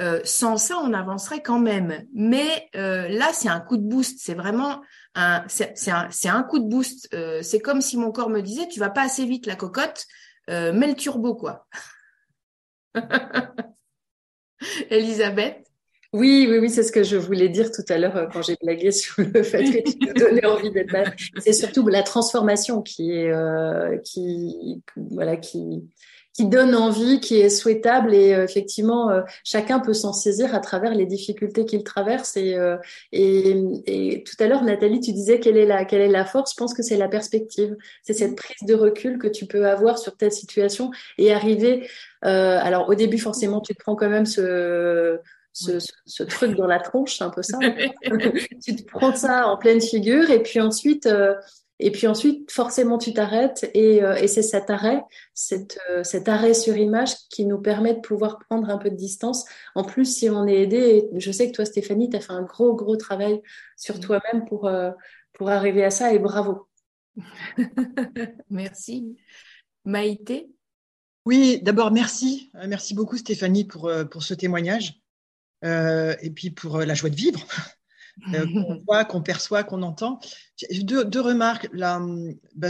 [0.00, 2.06] Euh, sans ça, on avancerait quand même.
[2.14, 4.18] Mais euh, là, c'est un coup de boost.
[4.20, 4.80] C'est vraiment
[5.14, 7.08] un, c'est un, un, coup de boost.
[7.14, 10.06] Euh, c'est comme si mon corps me disait, tu vas pas assez vite, la cocotte,
[10.48, 11.66] mets le turbo, quoi.
[14.90, 15.58] Elisabeth?
[16.14, 18.90] Oui, oui, oui, c'est ce que je voulais dire tout à l'heure quand j'ai blagué
[18.92, 20.94] sur le fait que tu nous donnais envie d'être.
[21.38, 23.32] C'est surtout la transformation qui est,
[24.04, 25.88] qui, voilà, qui,
[26.34, 30.60] qui donne envie, qui est souhaitable et euh, effectivement euh, chacun peut s'en saisir à
[30.60, 32.76] travers les difficultés qu'il traverse et, euh,
[33.12, 33.54] et,
[33.86, 36.52] et, tout à l'heure Nathalie tu disais quelle est la quelle est la force.
[36.52, 37.76] Je pense que c'est la perspective.
[38.02, 41.88] C'est cette prise de recul que tu peux avoir sur telle situation et arriver
[42.22, 45.18] alors au début forcément tu te prends quand même ce
[45.54, 47.58] ce, ce, truc dans la tronche, c'est un peu ça.
[48.64, 51.06] tu te prends ça en pleine figure et puis ensuite,
[51.84, 55.02] et puis ensuite, forcément, tu t'arrêtes et, euh, et c'est cet arrêt,
[55.34, 58.94] cette, euh, cet arrêt sur image qui nous permet de pouvoir prendre un peu de
[58.94, 59.44] distance.
[59.74, 62.44] En plus, si on est aidé, je sais que toi, Stéphanie, tu as fait un
[62.44, 63.42] gros, gros travail
[63.76, 64.92] sur toi-même pour, euh,
[65.32, 66.68] pour arriver à ça et bravo.
[68.48, 69.16] merci.
[69.84, 70.52] Maïté?
[71.26, 72.52] Oui, d'abord, merci.
[72.68, 75.00] Merci beaucoup, Stéphanie, pour, pour ce témoignage
[75.64, 77.40] et puis pour la joie de vivre.
[78.34, 80.20] Euh, qu'on voit, qu'on perçoit, qu'on entend.
[80.70, 81.68] Deux, deux remarques.
[81.72, 82.00] Là,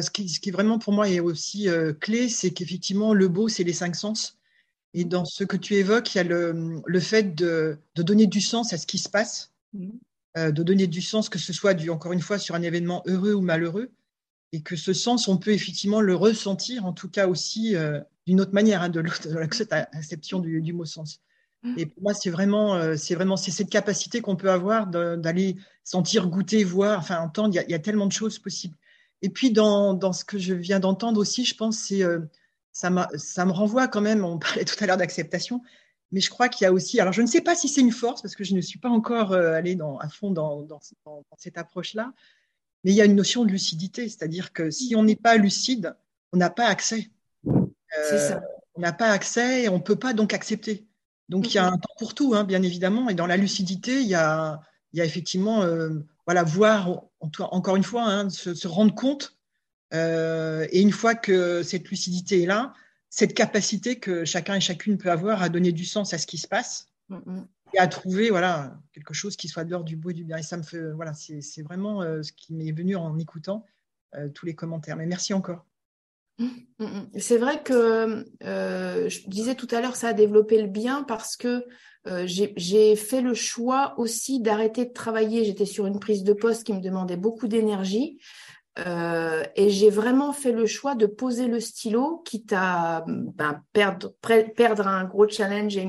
[0.01, 3.49] ce, qui, ce, qui, vraiment pour moi est aussi euh, clé, c'est qu'effectivement, le beau,
[3.49, 4.39] c'est les cinq sens.
[4.95, 8.27] Et dans ce que tu évoques, il y a le, le fait de, de, donner
[8.27, 9.89] du sens à ce qui se passe, mmh.
[10.39, 13.03] euh, de donner du sens, que ce soit, du, encore une fois, sur un événement
[13.07, 13.91] heureux ou malheureux,
[14.53, 17.75] et que ce sens, on peut effectivement le ressentir, en tout cas aussi
[18.27, 21.23] d'une autre manière, hein, de, de l'acception du, du mot sens.
[21.63, 21.75] Mmh.
[21.79, 25.57] Et pour moi, c'est vraiment, euh, c'est vraiment, c'est cette capacité qu'on peut avoir d'aller
[25.85, 27.55] sentir, goûter, voir, enfin entendre.
[27.55, 28.77] Il y, a, il y, a, tellement de choses possibles.
[29.23, 32.19] Et puis dans, dans ce que je viens d'entendre aussi, je pense, c'est euh,
[32.73, 34.25] ça, ça me renvoie quand même.
[34.25, 35.63] On parlait tout à l'heure d'acceptation,
[36.11, 37.01] mais je crois qu'il y a aussi.
[37.01, 38.91] Alors, je ne sais pas si c'est une force parce que je ne suis pas
[38.91, 42.13] encore euh, allée dans, à fond dans, dans, dans cette approche-là,
[42.83, 45.95] mais il y a une notion de lucidité, c'est-à-dire que si on n'est pas lucide,
[46.33, 47.11] on n'a pas accès.
[47.93, 48.43] Ça.
[48.75, 50.87] On n'a pas accès et on ne peut pas donc accepter.
[51.33, 54.03] Donc il y a un temps pour tout, hein, bien évidemment, et dans la lucidité,
[54.03, 54.61] il y a,
[54.93, 55.65] il y a effectivement,
[56.27, 57.05] voilà, voir,
[57.39, 59.39] encore une fois, hein, se, rendre compte,
[59.93, 62.75] et une fois que cette lucidité est là,
[63.09, 66.37] cette capacité que chacun et chacune peut avoir à donner du sens à ce qui
[66.37, 67.49] se passe mm, mm.
[67.75, 70.37] et à trouver voilà, quelque chose qui soit de l'ordre du beau et du bien.
[70.37, 73.65] Et ça me fait, voilà, c'est vraiment ce qui m'est venu en écoutant
[74.35, 74.97] tous les commentaires.
[74.97, 75.65] Mais merci encore.
[76.43, 77.09] Mm, mm, mm.
[77.19, 81.37] C'est vrai que euh, je disais tout à l'heure, ça a développé le bien parce
[81.37, 81.65] que
[82.09, 85.45] euh, j'ai fait le choix aussi d'arrêter de travailler.
[85.45, 88.19] J'étais sur une prise de poste qui me demandait beaucoup d'énergie.
[88.87, 94.15] Euh, et j'ai vraiment fait le choix de poser le stylo, quitte à ben, perdre,
[94.57, 95.77] perdre un gros challenge.
[95.77, 95.89] Et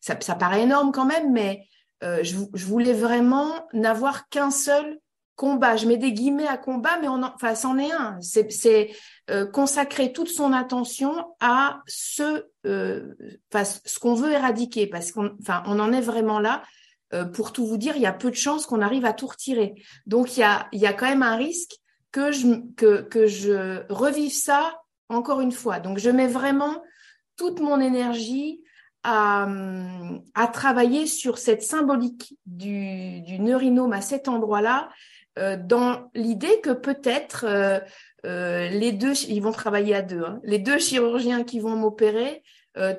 [0.00, 1.66] ça, ça, paraît énorme quand même, mais
[2.00, 5.00] je voulais vraiment n'avoir qu'un seul
[5.36, 5.76] combat.
[5.76, 8.18] Je mets des guillemets à combat, mais on enfin, c'en est un.
[8.20, 8.90] C'est
[9.30, 13.14] euh, consacrer toute son attention à ce, euh,
[13.52, 16.62] ce qu'on veut éradiquer, parce qu'on, enfin, on en est vraiment là.
[17.12, 19.28] Euh, pour tout vous dire, il y a peu de chances qu'on arrive à tout
[19.28, 19.74] retirer.
[20.06, 21.76] Donc, il y a, il y a quand même un risque
[22.10, 25.78] que je, que, que je revive ça encore une fois.
[25.78, 26.82] Donc, je mets vraiment
[27.36, 28.60] toute mon énergie
[29.04, 29.46] à,
[30.34, 34.88] à travailler sur cette symbolique du, du neurinome à cet endroit-là
[35.38, 37.78] euh, dans l'idée que peut-être euh,
[38.24, 40.40] euh, les deux, ils vont travailler à deux, hein.
[40.44, 42.42] les deux chirurgiens qui vont m'opérer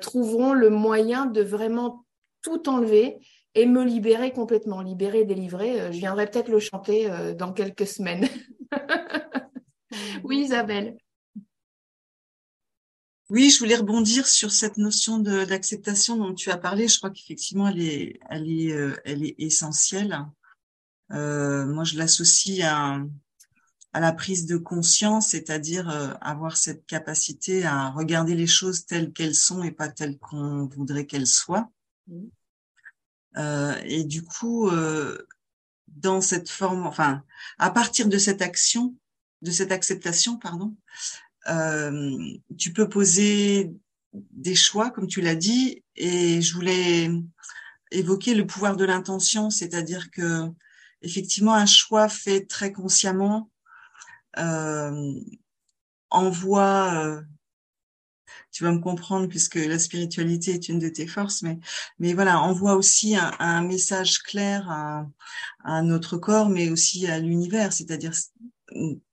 [0.00, 2.04] trouveront le moyen de vraiment
[2.42, 3.18] tout enlever
[3.54, 5.92] et me libérer complètement, libérer, délivrer.
[5.92, 7.08] je viendrai peut-être le chanter
[7.38, 8.26] dans quelques semaines.
[10.24, 10.98] oui, Isabelle.
[13.30, 16.88] Oui, je voulais rebondir sur cette notion d'acceptation dont tu as parlé.
[16.88, 18.74] Je crois qu'effectivement, elle est, elle est,
[19.04, 20.26] elle est essentielle.
[21.12, 23.00] Euh, moi, je l'associe à,
[23.92, 29.12] à, la prise de conscience, c'est-à-dire euh, avoir cette capacité à regarder les choses telles
[29.12, 31.70] qu'elles sont et pas telles qu'on voudrait qu'elles soient.
[32.06, 32.26] Mmh.
[33.36, 35.18] Euh, et du coup, euh,
[35.86, 37.22] dans cette forme, enfin,
[37.58, 38.96] à partir de cette action,
[39.42, 40.76] de cette acceptation, pardon,
[42.58, 43.72] tu peux poser
[44.12, 47.10] des choix, comme tu l'as dit, et je voulais
[47.90, 50.50] évoquer le pouvoir de l'intention, c'est-à-dire que
[51.02, 53.50] effectivement, un choix fait très consciemment
[54.38, 55.14] euh,
[56.10, 57.22] envoie, euh,
[58.52, 61.58] tu vas me comprendre puisque la spiritualité est une de tes forces, mais,
[61.98, 65.06] mais voilà, envoie aussi un, un message clair à,
[65.64, 68.12] à, notre corps, mais aussi à l'univers, c'est-à-dire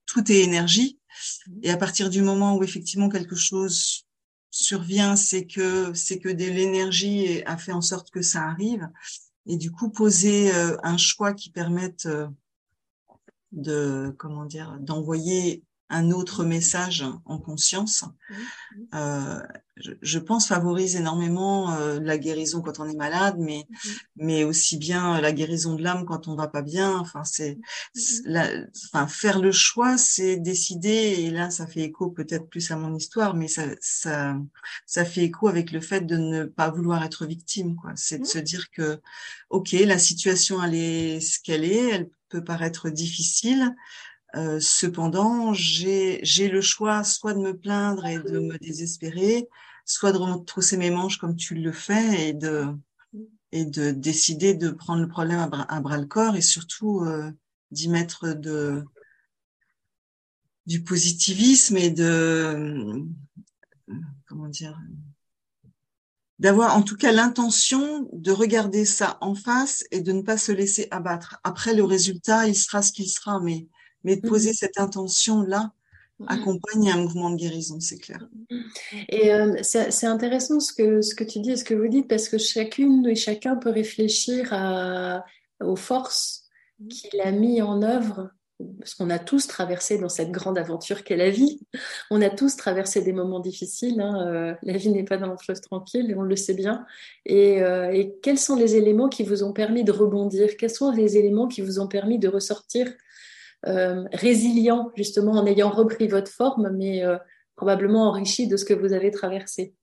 [0.06, 1.00] tout est énergie.
[1.64, 4.06] Et à partir du moment où effectivement quelque chose
[4.52, 8.90] survient, c'est que c'est que de l'énergie a fait en sorte que ça arrive
[9.46, 12.28] et du coup poser euh, un choix qui permette euh,
[13.52, 18.06] de comment dire d'envoyer un autre message en conscience,
[18.96, 19.40] euh,
[19.78, 23.68] je, pense favorise énormément euh, la guérison quand on est malade, mais
[24.16, 26.98] mais aussi bien la guérison de l'âme quand on va pas bien.
[26.98, 27.58] Enfin, c'est,
[28.94, 31.16] enfin faire le choix, c'est décider.
[31.20, 34.38] Et là, ça fait écho peut-être plus à mon histoire, mais ça ça
[34.86, 37.76] ça fait écho avec le fait de ne pas vouloir être victime.
[37.76, 39.02] Quoi, c'est de se dire que
[39.50, 43.76] ok, la situation elle est ce qu'elle est, elle peut paraître difficile.
[44.36, 46.20] Euh, cependant, j'ai
[46.50, 49.48] le choix soit de me plaindre et de me désespérer,
[49.86, 52.68] soit de retrousser mes manches comme tu le fais et de
[53.52, 57.32] et de décider de prendre le problème à bras, le corps et surtout euh,
[57.72, 58.84] d'y mettre de
[60.66, 63.06] du positivisme et de
[64.28, 64.78] comment dire
[66.40, 70.52] d'avoir en tout cas l'intention de regarder ça en face et de ne pas se
[70.52, 71.40] laisser abattre.
[71.46, 73.68] Après le résultat, il sera ce qu'il sera, mais
[74.06, 74.58] mais de poser mm-hmm.
[74.58, 75.72] cette intention-là
[76.20, 76.26] mm-hmm.
[76.28, 78.26] accompagne un mouvement de guérison, c'est clair.
[79.10, 82.08] Et euh, c'est intéressant ce que, ce que tu dis et ce que vous dites,
[82.08, 85.26] parce que chacune et chacun peut réfléchir à,
[85.62, 86.46] aux forces
[86.82, 86.88] mm-hmm.
[86.88, 88.30] qu'il a mis en œuvre
[88.80, 91.60] parce qu'on a tous traversé dans cette grande aventure qu'est la vie.
[92.10, 94.00] On a tous traversé des moments difficiles.
[94.00, 94.28] Hein.
[94.28, 96.86] Euh, la vie n'est pas dans chose tranquille, et on le sait bien.
[97.26, 100.56] Et, euh, et, quels sont les éléments qui vous ont permis de rebondir?
[100.58, 102.88] Quels sont les éléments qui vous ont permis de ressortir
[104.12, 107.18] résilient, justement, en ayant repris votre forme, mais euh,
[107.56, 109.74] probablement enrichi de ce que vous avez traversé.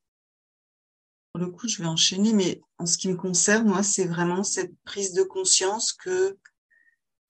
[1.33, 4.45] Pour le coup, je vais enchaîner, mais en ce qui me concerne, moi, c'est vraiment
[4.45, 6.37] cette prise de conscience que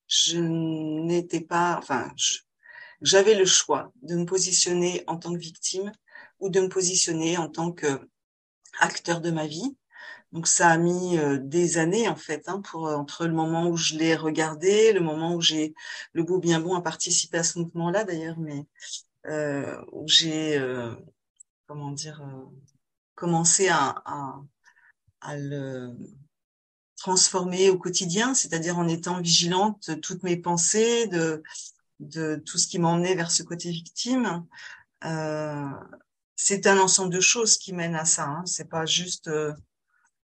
[0.09, 2.13] je n'étais pas, enfin,
[3.01, 5.93] j'avais le choix de me positionner en tant que victime
[6.41, 8.01] ou de me positionner en tant que
[8.81, 9.77] acteur de ma vie.
[10.33, 13.68] Donc ça a mis euh, des années en fait hein, pour euh, entre le moment
[13.68, 15.74] où je l'ai regardé, le moment où j'ai
[16.14, 18.66] le beau bien bon à participer à ce mouvement-là d'ailleurs, mais
[19.26, 20.95] euh, où j'ai euh,
[21.66, 22.22] comment dire
[23.14, 24.41] commencé à, à,
[25.20, 25.95] à, le
[26.97, 31.43] transformer au quotidien, c'est-à-dire en étant vigilante de toutes mes pensées, de,
[32.01, 34.45] de tout ce qui m'emmenait vers ce côté victime.
[35.05, 35.70] Euh,
[36.37, 38.26] c'est un ensemble de choses qui mènent à ça.
[38.26, 38.43] Hein.
[38.47, 39.53] C'est pas juste, euh,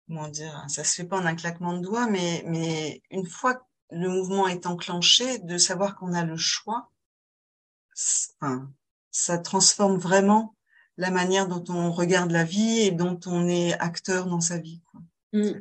[0.06, 3.64] comment dire, ça se fait pas en un claquement de doigts, mais, une fois que
[3.90, 6.90] le mouvement est enclenché, de savoir qu'on a le choix,
[7.94, 10.54] ça transforme vraiment
[10.96, 14.80] la manière dont on regarde la vie et dont on est acteur dans sa vie.
[15.32, 15.60] Mm.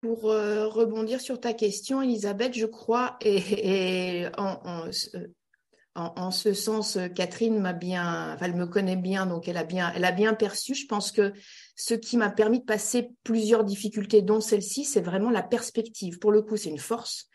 [0.00, 4.90] Pour euh, rebondir sur ta question, Elisabeth, je crois, et, en, en,
[6.30, 10.04] ce sens, Catherine m'a bien, enfin, elle me connaît bien, donc elle a bien, elle
[10.04, 10.74] a bien perçu.
[10.74, 11.32] Je pense que
[11.76, 16.18] ce qui m'a permis de passer plusieurs difficultés, dont celle-ci, c'est vraiment la perspective.
[16.18, 17.28] Pour le coup, c'est une force.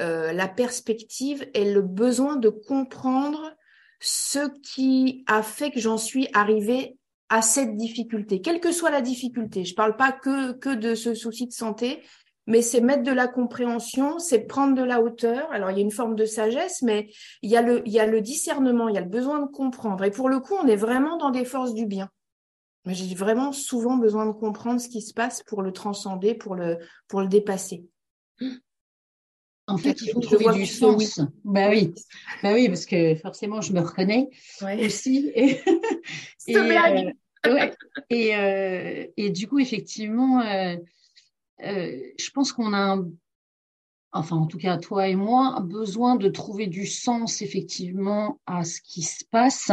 [0.00, 3.52] Euh, la perspective et le besoin de comprendre
[4.00, 6.96] ce qui a fait que j'en suis arrivée
[7.28, 9.64] à cette difficulté, quelle que soit la difficulté.
[9.64, 12.02] Je ne parle pas que, que de ce souci de santé,
[12.46, 15.50] mais c'est mettre de la compréhension, c'est prendre de la hauteur.
[15.52, 17.10] Alors, il y a une forme de sagesse, mais
[17.42, 19.46] il y, a le, il y a le discernement, il y a le besoin de
[19.46, 20.02] comprendre.
[20.04, 22.10] Et pour le coup, on est vraiment dans des forces du bien.
[22.84, 26.56] Mais j'ai vraiment souvent besoin de comprendre ce qui se passe pour le transcender, pour
[26.56, 27.84] le, pour le dépasser.
[29.68, 31.18] En fait, il faut trouver du sens.
[31.18, 31.26] Oui.
[31.44, 31.94] Bah oui,
[32.42, 34.28] bah oui, parce que forcément, je me reconnais
[34.84, 35.30] aussi.
[35.36, 35.60] Et.
[37.44, 37.70] Euh,
[38.10, 40.76] et, euh, et, du coup, effectivement, euh,
[41.64, 42.98] euh, je pense qu'on a,
[44.12, 48.80] enfin, en tout cas, toi et moi, besoin de trouver du sens effectivement à ce
[48.80, 49.70] qui se passe.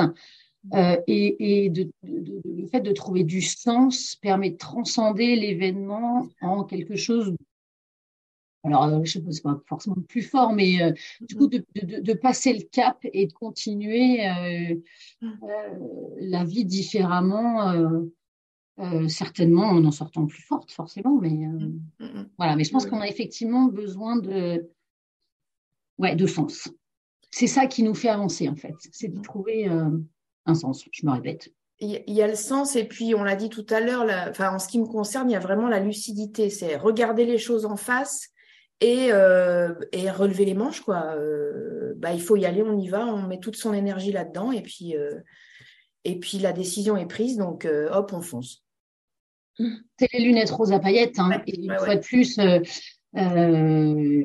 [0.73, 6.27] Euh, et, et de, de, le fait de trouver du sens permet de transcender l'événement
[6.41, 7.33] en quelque chose
[8.63, 12.01] alors, euh, je ne sais pas, forcément plus fort, mais euh, du coup, de, de,
[12.01, 14.75] de, passer le cap et de continuer euh,
[15.21, 15.29] mmh.
[16.19, 17.73] la vie différemment,
[19.07, 21.19] certainement en en sortant plus forte, forcément.
[21.21, 24.69] Mais mmh, mmh, voilà, mais je pense qu'on a effectivement besoin de,
[25.97, 26.69] ouais, de sens.
[27.31, 28.75] C'est ça qui nous fait avancer, en fait.
[28.91, 29.67] C'est de trouver
[30.45, 31.51] un sens, je me répète
[31.81, 34.59] il y a le sens et puis on l'a dit tout à l'heure, enfin en
[34.59, 37.77] ce qui me concerne, il y a vraiment la lucidité, c'est regarder les choses en
[37.77, 38.29] face
[38.81, 41.15] et, euh, et relever les manches quoi.
[41.15, 44.51] Euh, bah, il faut y aller, on y va, on met toute son énergie là-dedans
[44.51, 45.19] et puis euh,
[46.03, 48.63] et puis la décision est prise donc euh, hop on fonce.
[49.99, 51.41] C'est les lunettes roses à paillettes hein.
[51.47, 52.39] et une fois de plus.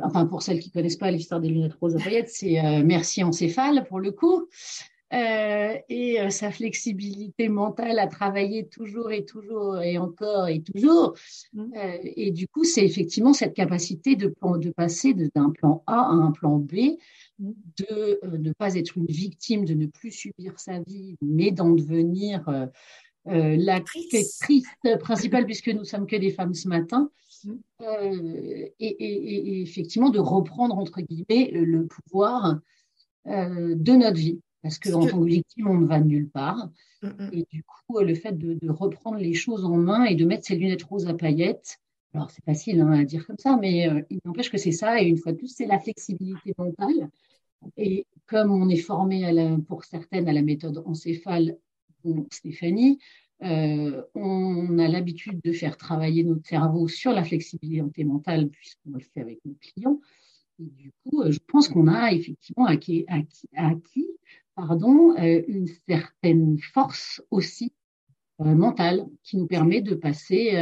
[0.03, 3.85] enfin, pour celles qui connaissent pas l'histoire des lunettes roses à paillettes, c'est merci encéphale
[3.89, 4.49] pour le coup.
[5.15, 11.15] Euh, et euh, sa flexibilité mentale à travailler toujours et toujours et encore et toujours.
[11.53, 11.63] Mmh.
[11.77, 16.11] Euh, et du coup, c'est effectivement cette capacité de, de passer d'un plan A à
[16.11, 16.97] un plan B,
[17.39, 17.51] mmh.
[17.79, 22.71] de ne pas être une victime, de ne plus subir sa vie, mais d'en devenir
[23.27, 27.11] l'actrice triste principale, puisque nous sommes que des femmes ce matin.
[27.45, 27.53] Mmh.
[27.81, 32.59] Et, et, et, effectivement de reprendre entre guillemets le pouvoir
[33.27, 36.71] de notre vie parce qu'en tant que victime, on ne va nulle part.
[37.03, 37.31] Mm, mm.
[37.35, 40.57] Et du coup, le fait de, reprendre les choses en main et de mettre ses
[40.57, 41.79] lunettes roses à paillettes,
[42.15, 45.03] alors c'est facile hein, à dire comme ça, mais euh, il n'empêche que c'est ça.
[45.03, 47.11] Et une fois de plus, c'est la flexibilité mentale.
[47.77, 51.59] Et comme on est formé à pour certaines à la méthode encéphale,
[52.05, 52.99] dont Stéphanie,
[53.43, 59.01] euh, on a l'habitude de faire travailler notre cerveau sur la flexibilité mentale, puisqu'on le
[59.01, 60.01] fait avec nos clients.
[60.61, 64.09] Et du coup, euh, je pense qu'on a effectivement acquis, acquis, acquis
[64.55, 67.73] pardon, euh, une certaine force aussi
[68.41, 70.57] euh, mentale qui nous permet de passer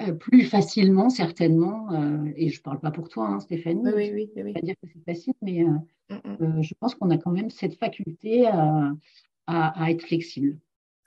[0.00, 1.92] euh, plus facilement, certainement,
[2.34, 4.52] et je ne parle pas pour toi, hein, Stéphanie, oui, oui, oui, oui.
[4.52, 5.84] pas dire que c'est facile, mais mm,
[6.40, 6.62] mm.
[6.62, 8.92] je pense qu'on a quand même cette faculté à,
[9.46, 10.58] à, être flexible.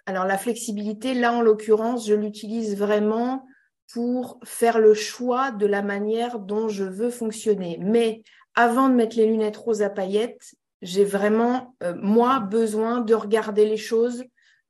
[0.05, 3.45] Alors la flexibilité, là en l'occurrence, je l'utilise vraiment
[3.91, 7.77] pour faire le choix de la manière dont je veux fonctionner.
[7.81, 8.23] Mais
[8.55, 13.65] avant de mettre les lunettes roses à paillettes, j'ai vraiment, euh, moi, besoin de regarder
[13.65, 14.23] les choses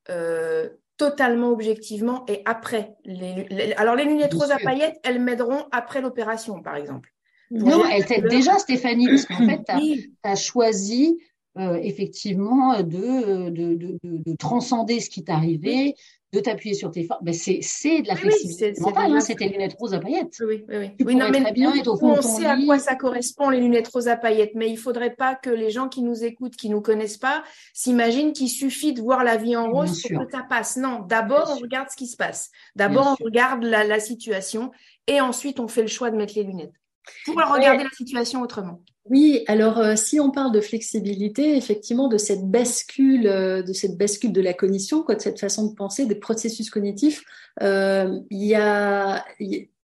[0.10, 2.96] euh, totalement objectivement et après.
[3.04, 7.10] Les, alors, les lunettes roses à paillettes, elles m'aideront après l'opération, par exemple.
[7.52, 11.20] Non, elles t'aident déjà, Stéphanie, parce qu'en fait, tu as, choisi
[11.58, 15.96] euh, effectivement de, de, de, de, transcender ce qui t'est arrivé,
[16.34, 17.24] de t'appuyer sur tes forces.
[17.24, 20.36] Ben c'est, c'est de la flexibilité oui, mentale, hein, c'était lunettes roses à paillettes.
[20.42, 20.92] Oui, oui, oui.
[21.06, 24.52] oui non, mais bien on sait à quoi ça correspond, les lunettes roses à paillettes,
[24.54, 27.44] mais il faudrait pas que les gens qui nous écoutent, qui nous connaissent pas,
[27.74, 30.76] s'imaginent qu'il suffit de voir la vie en rose pour que ça passe.
[30.76, 32.52] Non, d'abord, on regarde ce qui se passe.
[32.76, 34.72] D'abord, on regarde la, la situation
[35.08, 36.74] et ensuite, on fait le choix de mettre les lunettes
[37.26, 38.82] pour regarder la situation autrement.
[39.08, 43.98] Oui, alors euh, si on parle de flexibilité, effectivement, de cette bascule, euh, de cette
[43.98, 47.24] bascule de la cognition, quoi, de cette façon de penser, des processus cognitifs,
[47.62, 49.24] euh, il y a,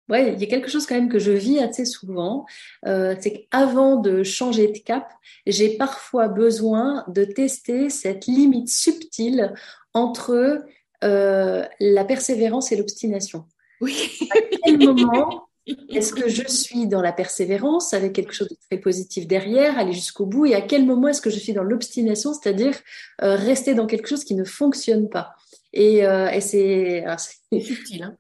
[0.09, 2.47] ouais, il y a quelque chose quand même que je vis assez souvent,
[2.85, 5.13] c'est qu'avant de changer de cap,
[5.47, 9.53] j'ai parfois besoin de tester cette limite subtile
[9.93, 10.65] entre
[11.03, 13.45] la persévérance et l'obstination.
[13.83, 14.19] Oui.
[14.31, 15.50] À quel moment
[15.89, 19.93] est-ce que je suis dans la persévérance avec quelque chose de très positif derrière, aller
[19.93, 22.75] jusqu'au bout, et à quel moment est-ce que je suis dans l'obstination, c'est-à-dire
[23.23, 25.35] euh, rester dans quelque chose qui ne fonctionne pas?
[25.73, 27.05] Et, euh, et c'est
[27.53, 28.17] subtil, hein.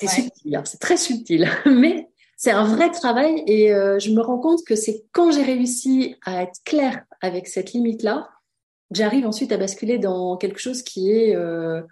[0.00, 4.20] c'est subtil, hein, c'est très subtil, mais c'est un vrai travail et euh, je me
[4.20, 8.28] rends compte que c'est quand j'ai réussi à être claire avec cette limite-là,
[8.92, 11.82] j'arrive ensuite à basculer dans quelque chose qui est euh,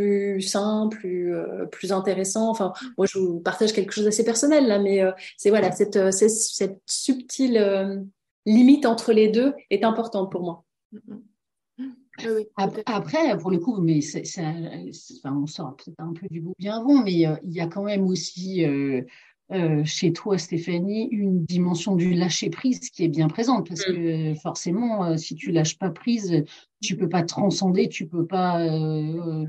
[0.00, 2.50] plus simple, plus, euh, plus intéressant.
[2.50, 5.96] Enfin, moi, je vous partage quelque chose d'assez personnel là, mais euh, c'est voilà, cette,
[5.96, 7.96] euh, cette, cette subtile euh,
[8.46, 10.64] limite entre les deux est importante pour moi.
[12.56, 16.54] Ap- Après, pour le coup, mais c'est- enfin, on sort peut-être un peu du bout
[16.58, 19.02] bien bon, mais euh, il y a quand même aussi euh,
[19.52, 24.34] euh, chez toi, Stéphanie, une dimension du lâcher prise qui est bien présente, parce que
[24.34, 26.44] forcément, euh, si tu lâches pas prise,
[26.82, 29.46] tu peux pas transcender, tu peux pas euh,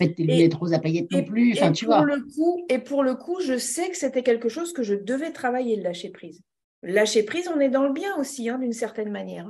[0.00, 1.52] mettre tes Et- lunettes roses à paillettes non plus.
[1.52, 2.04] Enfin, et tu pour vois.
[2.04, 5.32] le coup, et pour le coup, je sais que c'était quelque chose que je devais
[5.32, 6.40] travailler, le lâcher prise.
[6.82, 9.48] Lâcher prise, on est dans le bien aussi, hein, d'une certaine manière.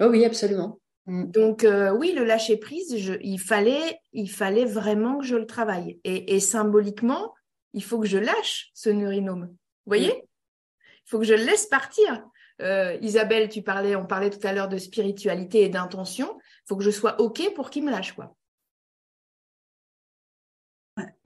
[0.00, 0.80] Oh oui, absolument.
[1.06, 5.46] Donc euh, oui, le lâcher prise, je- il fallait, il fallait vraiment que je le
[5.46, 6.00] travaille.
[6.04, 7.32] Et, et symboliquement,
[7.74, 9.46] il faut que je lâche ce neurinome.
[9.46, 9.56] Vous
[9.90, 10.12] voyez?
[10.14, 12.24] Il faut que je le laisse partir.
[12.62, 16.36] Euh, Isabelle, tu parlais, on parlait tout à l'heure de spiritualité et d'intention.
[16.40, 18.34] Il faut que je sois ok pour qu'il me lâche, quoi.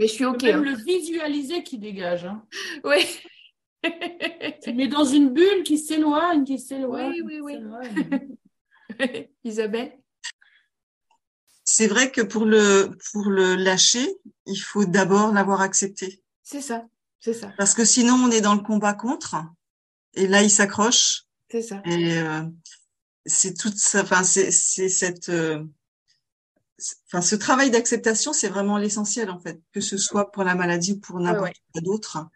[0.01, 0.43] Mais je suis ok.
[0.45, 0.63] Même hein.
[0.63, 2.25] le visualiser qui dégage.
[2.25, 2.43] Hein.
[2.85, 3.07] Oui.
[4.75, 7.23] Mets dans une bulle qui s'éloigne, qui s'éloigne.
[7.23, 7.59] Oui, oui,
[8.99, 9.29] oui.
[9.45, 9.99] Isabelle?
[11.65, 14.07] C'est vrai que pour le, pour le lâcher,
[14.47, 16.23] il faut d'abord l'avoir accepté.
[16.43, 16.87] C'est ça,
[17.21, 19.37] c'est ça, Parce que sinon, on est dans le combat contre.
[20.15, 21.25] Et là, il s'accroche.
[21.51, 21.83] c'est ça.
[21.85, 22.43] Et euh,
[23.25, 24.03] c'est toute ça.
[24.03, 25.29] Enfin, c'est c'est cette.
[25.29, 25.63] euh,
[27.07, 30.93] Enfin, ce travail d'acceptation, c'est vraiment l'essentiel en fait, que ce soit pour la maladie
[30.93, 31.55] ou pour n'importe ouais.
[31.73, 32.27] quoi d'autre.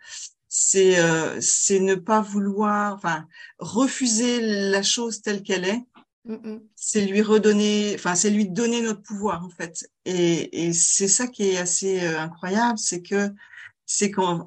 [0.48, 3.26] C'est euh, c'est ne pas vouloir, enfin,
[3.58, 4.40] refuser
[4.70, 5.82] la chose telle qu'elle est.
[6.24, 6.60] Mm, mm.
[6.76, 9.88] C'est lui redonner, enfin, c'est lui donner notre pouvoir en fait.
[10.04, 13.30] Et, et c'est ça qui est assez euh, incroyable, c'est que
[13.86, 14.46] c'est quand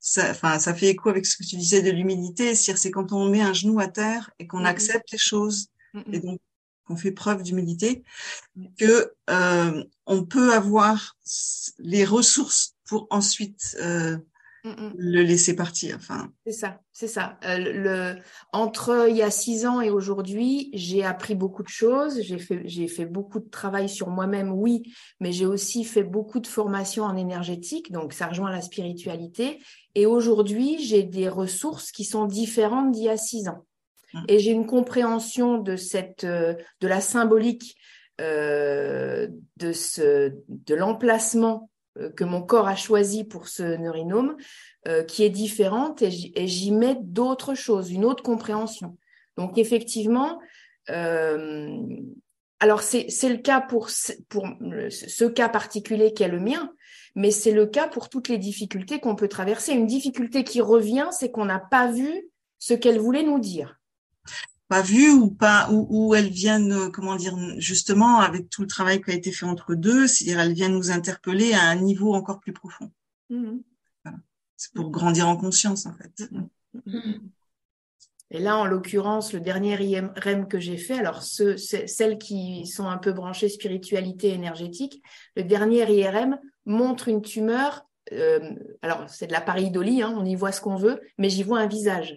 [0.00, 3.28] ça, enfin, ça fait écho avec ce que tu disais de l'humilité, c'est quand on
[3.28, 4.66] met un genou à terre et qu'on Mhm.
[4.66, 6.22] accepte les choses Mm, et mm.
[6.22, 6.40] donc
[6.86, 8.04] qu'on fait preuve d'humilité,
[8.78, 11.16] que euh, on peut avoir
[11.78, 14.16] les ressources pour ensuite euh,
[14.66, 14.92] Mm, mm.
[14.96, 15.96] le laisser partir.
[15.96, 17.38] Enfin, C'est ça, c'est ça.
[17.44, 18.20] Euh, le,
[18.52, 22.20] entre il y a six ans et aujourd'hui, j'ai appris beaucoup de choses.
[22.20, 26.40] J'ai fait, j'ai fait beaucoup de travail sur moi-même, oui, mais j'ai aussi fait beaucoup
[26.40, 29.60] de formations en énergétique, donc ça rejoint la spiritualité.
[29.94, 33.64] Et aujourd'hui, j'ai des ressources qui sont différentes d'il y a six ans.
[34.28, 37.76] Et j'ai une compréhension de cette, euh, de la symbolique
[38.20, 44.36] euh, de ce, de l'emplacement euh, que mon corps a choisi pour ce neurinome,
[44.88, 48.96] euh, qui est différente et j'y- et j'y mets d'autres choses, une autre compréhension.
[49.36, 50.38] Donc effectivement,
[50.88, 51.78] euh,
[52.60, 53.90] alors c'est le cas pour,
[54.28, 54.48] pour
[54.88, 56.72] ce cas particulier qui est le mien,
[57.14, 59.72] mais c'est le cas pour toutes les difficultés qu'on peut traverser.
[59.72, 63.78] Une difficulté qui revient, c'est qu'on n'a pas vu ce qu'elle voulait nous dire.
[64.68, 68.66] Pas vu ou pas, ou, ou elles viennent, euh, comment dire, justement avec tout le
[68.66, 72.14] travail qui a été fait entre deux, c'est-à-dire elles viennent nous interpeller à un niveau
[72.14, 72.90] encore plus profond.
[73.30, 73.62] Mhm.
[74.56, 76.30] C'est pour grandir en conscience en fait.
[78.32, 82.66] Et là, en l'occurrence, le dernier IRM que j'ai fait, alors ceux, c'est- celles qui
[82.66, 85.00] sont un peu branchées spiritualité énergétique,
[85.36, 87.82] le dernier IRM montre une tumeur.
[88.12, 91.42] euh, alors, c'est de la pareidolie, hein, on y voit ce qu'on veut, mais j'y
[91.42, 92.16] vois un visage.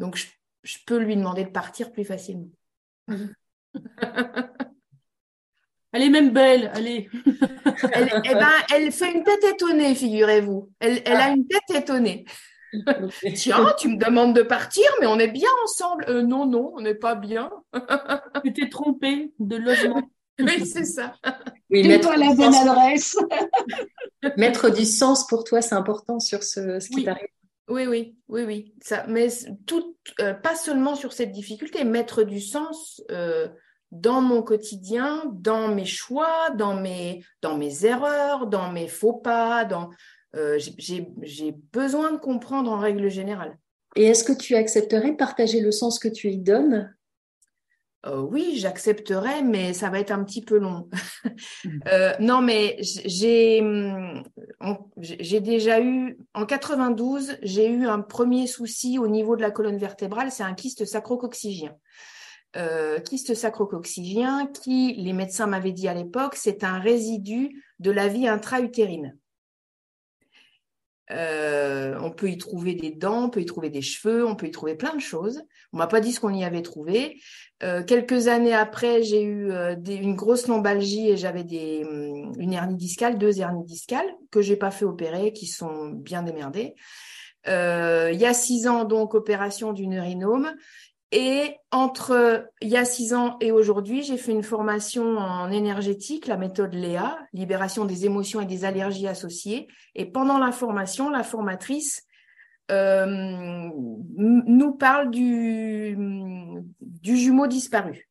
[0.00, 0.26] Donc, je,
[0.66, 2.48] je peux lui demander de partir plus facilement.
[5.92, 7.08] Elle est même belle, allez.
[7.92, 10.70] Elle, eh ben, elle fait une tête étonnée, figurez-vous.
[10.78, 12.24] Elle, elle a une tête étonnée.
[13.34, 16.04] Tiens, tu me demandes de partir, mais on est bien ensemble.
[16.08, 17.50] Euh, non, non, on n'est pas bien.
[18.44, 20.02] Tu t'es trompée de logement.
[20.38, 21.14] Oui, c'est ça.
[21.70, 23.16] Oui, C'est mettre pas la du bonne sens- adresse?
[24.36, 27.04] Mettre du sens pour toi, c'est important sur ce, ce qui Oui.
[27.04, 27.28] t'arrive.
[27.68, 28.74] Oui, oui, oui, oui.
[28.80, 29.28] Ça, mais
[29.66, 33.48] tout, euh, pas seulement sur cette difficulté, mettre du sens euh,
[33.90, 39.64] dans mon quotidien, dans mes choix, dans mes, dans mes erreurs, dans mes faux pas,
[39.64, 39.90] dans.
[40.36, 41.08] euh, j'ai-
[41.72, 43.58] besoin de comprendre en règle générale.
[43.96, 46.94] Et est-ce que tu accepterais partager le sens que tu y donnes
[48.06, 50.88] euh, oui, j'accepterai, mais ça va être un petit peu long.
[51.88, 54.22] euh, non, mais j'ai hum,
[54.98, 59.78] j'ai déjà eu en 92, j'ai eu un premier souci au niveau de la colonne
[59.78, 61.74] vertébrale, c'est un kyste sacrococcygien.
[62.56, 68.08] Euh, kyste sacrococcygien qui, les médecins m'avaient dit à l'époque, c'est un résidu de la
[68.08, 69.16] vie intra-utérine.
[71.12, 74.46] Euh, on peut y trouver des dents, on peut y trouver des cheveux, on peut
[74.46, 75.42] y trouver plein de choses.
[75.72, 77.20] On m'a pas dit ce qu'on y avait trouvé.
[77.62, 82.52] Euh, quelques années après, j'ai eu euh, une grosse lombalgie et j'avais des hum, une
[82.52, 86.74] hernie discale, deux hernies discales que j'ai pas fait opérer, qui sont bien démerdées.
[87.46, 90.54] il y a six ans, donc opération du neurinome.
[91.12, 96.26] Et entre il y a six ans et aujourd'hui, j'ai fait une formation en énergétique,
[96.26, 99.68] la méthode Léa, libération des émotions et des allergies associées.
[99.94, 102.02] Et pendant la formation, la formatrice
[102.72, 105.96] euh, nous parle du,
[106.80, 108.08] du jumeau disparu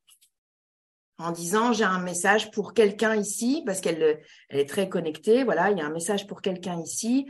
[1.17, 5.71] en disant j'ai un message pour quelqu'un ici parce qu'elle elle est très connectée voilà
[5.71, 7.25] il y a un message pour quelqu'un ici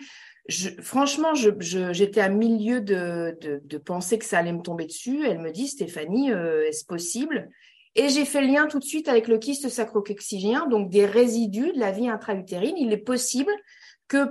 [0.81, 5.25] franchement, j'étais à milieu de, de, penser que ça allait me tomber dessus.
[5.25, 7.49] Elle me dit, Stéphanie, euh, est-ce possible?
[7.95, 11.71] Et j'ai fait le lien tout de suite avec le kyste sacrococcygien, donc des résidus
[11.71, 12.75] de la vie intra-utérine.
[12.77, 13.51] Il est possible
[14.07, 14.27] que,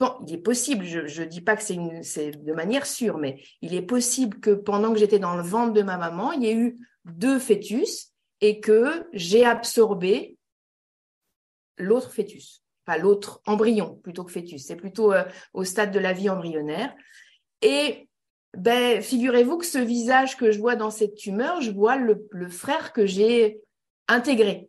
[0.00, 3.74] bon, il est possible, je ne dis pas que c'est de manière sûre, mais il
[3.74, 6.56] est possible que pendant que j'étais dans le ventre de ma maman, il y ait
[6.56, 10.38] eu deux fœtus et que j'ai absorbé
[11.76, 12.62] l'autre fœtus
[12.98, 14.64] l'autre embryon plutôt que fœtus.
[14.66, 15.24] C'est plutôt euh,
[15.54, 16.94] au stade de la vie embryonnaire.
[17.62, 18.08] Et
[18.56, 22.92] ben, figurez-vous que ce visage que je vois dans cette tumeur, je vois le, frère
[22.92, 23.60] que j'ai
[24.08, 24.68] intégré.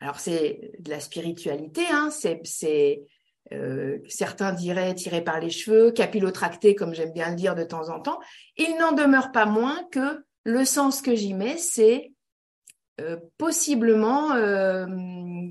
[0.00, 3.02] Alors c'est de la spiritualité, hein, c'est
[3.52, 7.88] euh, certains diraient tiré par les cheveux, capillotracté, comme j'aime bien le dire de temps
[7.88, 8.20] en temps.
[8.56, 12.12] Il n'en demeure pas moins que le sens que j'y mets, c'est
[13.00, 14.34] euh, possiblement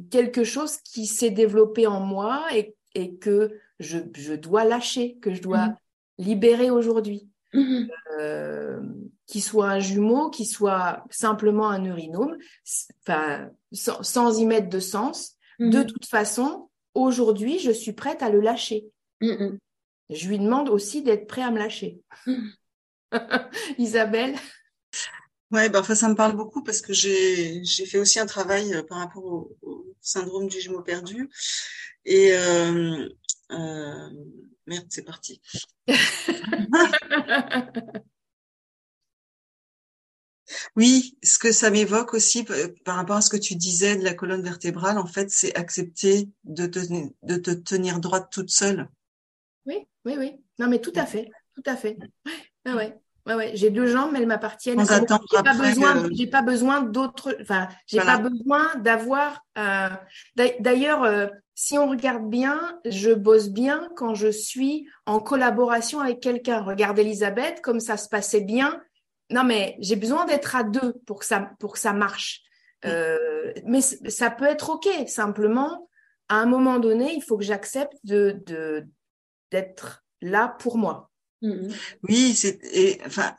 [0.09, 5.33] quelque chose qui s'est développé en moi et, et que je, je, dois lâcher, que
[5.33, 5.75] je dois mhm.
[6.19, 7.27] libérer aujourd'hui.
[7.53, 7.89] Mhm.
[8.19, 8.81] Euh,
[9.25, 12.37] qui soit un jumeau, qui soit simplement un urinome,
[13.01, 15.35] enfin, sans, sans, y mettre de sens.
[15.59, 18.85] De toute façon, aujourd'hui, je suis prête à le lâcher.
[19.21, 21.99] Je lui demande aussi d'être prêt à me lâcher.
[23.77, 24.35] Isabelle?
[25.51, 28.73] Ouais, ben, enfin, ça me parle beaucoup parce que j'ai j'ai fait aussi un travail
[28.73, 31.29] euh, par rapport au, syndrome du jumeau perdu.
[32.05, 33.07] Et euh,
[33.51, 34.09] euh,
[34.65, 35.41] merde, c'est parti.
[40.75, 42.45] oui, ce que ça m'évoque aussi
[42.85, 46.29] par rapport à ce que tu disais de la colonne vertébrale, en fait, c'est accepter
[46.43, 46.79] de te,
[47.23, 48.89] de te tenir droite toute seule.
[49.65, 50.41] Oui, oui, oui.
[50.59, 51.97] Non, mais tout à fait, tout à fait.
[52.65, 52.99] Ouais, ouais.
[53.27, 53.51] Ouais, ouais.
[53.53, 54.79] J'ai deux jambes, mais elles m'appartiennent.
[54.79, 57.35] J'ai pas besoin, j'ai pas besoin d'autres.
[57.41, 59.43] Enfin, j'ai pas besoin d'avoir.
[59.57, 59.89] Euh...
[60.35, 66.21] D'ailleurs, euh, si on regarde bien, je bosse bien quand je suis en collaboration avec
[66.21, 66.61] quelqu'un.
[66.61, 68.81] Regarde Elisabeth, comme ça se passait bien.
[69.29, 72.43] Non, mais j'ai besoin d'être à deux pour que ça, pour que ça marche.
[72.85, 74.87] Euh, mais ça peut être ok.
[75.07, 75.89] Simplement,
[76.29, 78.85] à un moment donné, il faut que j'accepte de
[79.51, 81.06] d'être là pour moi.
[81.41, 81.67] Mmh
[82.09, 83.37] oui, c'est enfin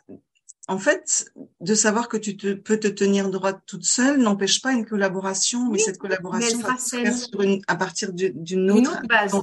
[0.68, 4.72] en fait, de savoir que tu te, peux te tenir droite toute seule n'empêche pas
[4.72, 9.34] une collaboration, mais cette collaboration va se faire sur une, à partir d'une autre, base.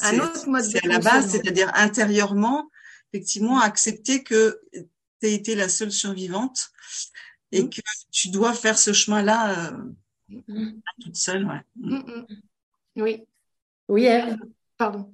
[0.00, 2.68] Un autre mode C'est à la base, c'est-à-dire intérieurement,
[3.12, 6.70] effectivement, accepter que tu as été la seule survivante
[7.52, 7.70] et mmh.
[7.70, 10.80] que tu dois faire ce chemin-là euh, mmh.
[11.00, 11.46] toute seule.
[11.46, 12.02] Ouais.
[12.96, 13.24] Oui.
[13.88, 14.36] Oui, Eve.
[14.76, 15.12] Pardon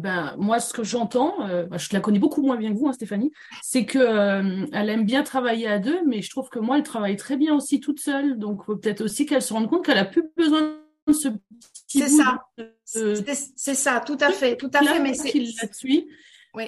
[0.00, 2.92] ben, moi, ce que j'entends, euh, je la connais beaucoup moins bien que vous, hein,
[2.92, 3.32] Stéphanie,
[3.62, 6.82] c'est que euh, elle aime bien travailler à deux, mais je trouve que moi, elle
[6.82, 8.38] travaille très bien aussi toute seule.
[8.38, 10.76] Donc, peut-être aussi qu'elle se rende compte qu'elle a plus besoin
[11.06, 12.00] de ce petit.
[12.00, 12.42] C'est ça.
[12.84, 15.00] C'est ça, tout à fait, tout à fait.
[15.00, 15.32] Mais c'est.
[15.72, 16.08] suit.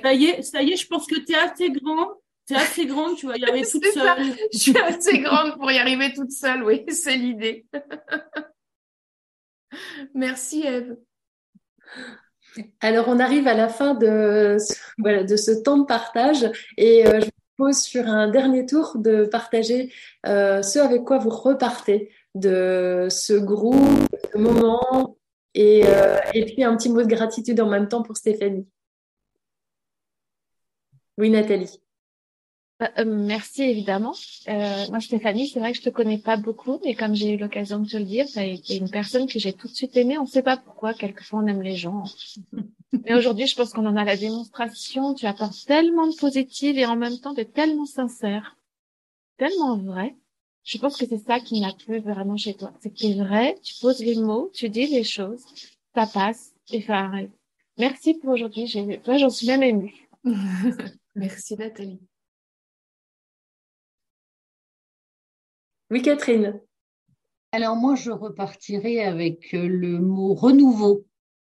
[0.03, 2.09] Ça y est, ça y est, je pense que tu es assez grande.
[2.47, 4.35] Tu es assez grande, tu vas y arriver toute seule.
[4.53, 7.67] Je suis assez grande pour y arriver toute seule, oui, c'est l'idée.
[10.15, 10.97] Merci, Eve.
[12.81, 17.31] Alors, on arrive à la fin de, ce temps de partage et euh, je vous
[17.57, 19.93] pose sur un dernier tour de partager
[20.27, 25.17] euh, ce avec quoi vous repartez de ce groupe, ce moment
[25.59, 28.67] euh, et puis un petit mot de gratitude en même temps pour Stéphanie.
[31.19, 31.81] Oui, Nathalie.
[32.83, 34.13] Bah, euh, merci évidemment.
[34.49, 37.37] Euh, moi, Stéphanie, c'est vrai que je te connais pas beaucoup, mais comme j'ai eu
[37.37, 39.97] l'occasion de te le dire, tu as été une personne que j'ai tout de suite
[39.97, 40.19] aimée.
[40.19, 40.93] On ne sait pas pourquoi.
[40.93, 42.03] Quelquefois, on aime les gens.
[43.05, 45.15] Mais aujourd'hui, je pense qu'on en a la démonstration.
[45.15, 48.57] Tu apportes tellement de positif et en même temps, tu es tellement sincère,
[49.39, 50.17] tellement vrai.
[50.65, 52.73] Je pense que c'est ça qui m'a plu vraiment chez toi.
[52.81, 55.45] C'est que tu es vrai, tu poses les mots, tu dis les choses,
[55.95, 57.31] ça passe et ça arrive.
[57.79, 59.01] Merci pour aujourd'hui.
[59.05, 59.95] Toi, j'en suis même émue.
[61.15, 62.01] Merci Nathalie.
[65.93, 66.59] Oui, Catherine.
[67.53, 71.05] Alors moi, je repartirai avec euh, le mot renouveau.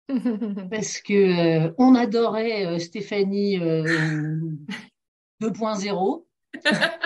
[0.71, 3.59] Parce que euh, on adorait euh, Stéphanie
[5.41, 5.41] 2.0.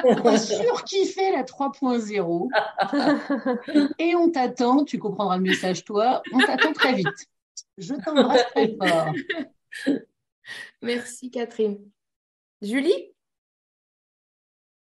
[0.05, 2.49] On a surkiffé la 3.0.
[3.99, 7.27] Et on t'attend, tu comprendras le message toi, on t'attend très vite.
[7.77, 9.13] Je t'embrasse très fort.
[10.81, 11.77] Merci Catherine.
[12.61, 13.12] Julie?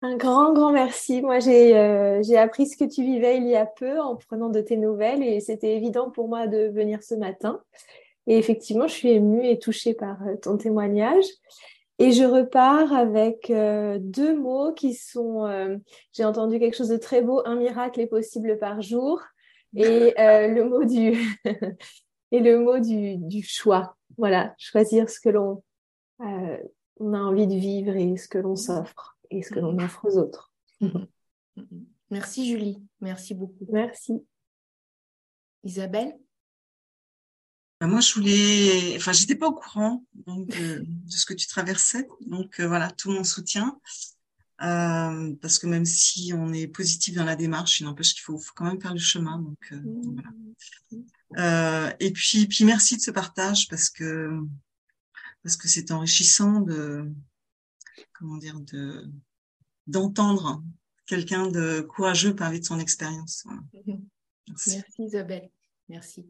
[0.06, 1.22] Un grand, grand merci.
[1.22, 4.50] Moi, j'ai euh, j'ai appris ce que tu vivais il y a peu en prenant
[4.50, 7.62] de tes nouvelles et c'était évident pour moi de venir ce matin.
[8.28, 11.26] Et effectivement, je suis émue et touchée par euh, ton témoignage.
[11.98, 15.48] Et je repars avec euh, deux mots qui sont,
[16.12, 19.22] j'ai entendu quelque chose de très beau, un miracle est possible par jour,
[19.76, 21.18] et le mot du
[22.32, 23.96] et le mot du, du choix.
[24.18, 25.64] Voilà, choisir ce que l'on
[27.00, 30.06] on a envie de vivre et ce que l'on s'offre et ce que l'on offre
[30.06, 30.54] aux autres.
[32.12, 33.66] Merci Julie, merci beaucoup.
[33.72, 34.14] Merci.
[35.64, 36.16] Isabelle?
[37.82, 41.48] Bah, moi, je voulais, enfin, j'étais pas au courant donc, euh, de ce que tu
[41.48, 43.80] traversais, donc euh, voilà, tout mon soutien,
[44.62, 48.40] euh, parce que même si on est positif dans la démarche, il n'empêche qu'il faut,
[48.56, 50.22] quand même faire le chemin, donc, mmh.
[51.34, 51.96] voilà.
[52.00, 54.40] et puis, puis merci de ce partage parce que
[55.44, 57.12] parce que c'est enrichissant de
[58.14, 59.10] comment dire, de
[59.88, 60.64] d'entendre
[61.06, 63.46] quelqu'un de courageux parler de son expérience.
[64.48, 64.82] Merci.
[65.00, 65.50] Isabelle.
[65.90, 66.26] Merci.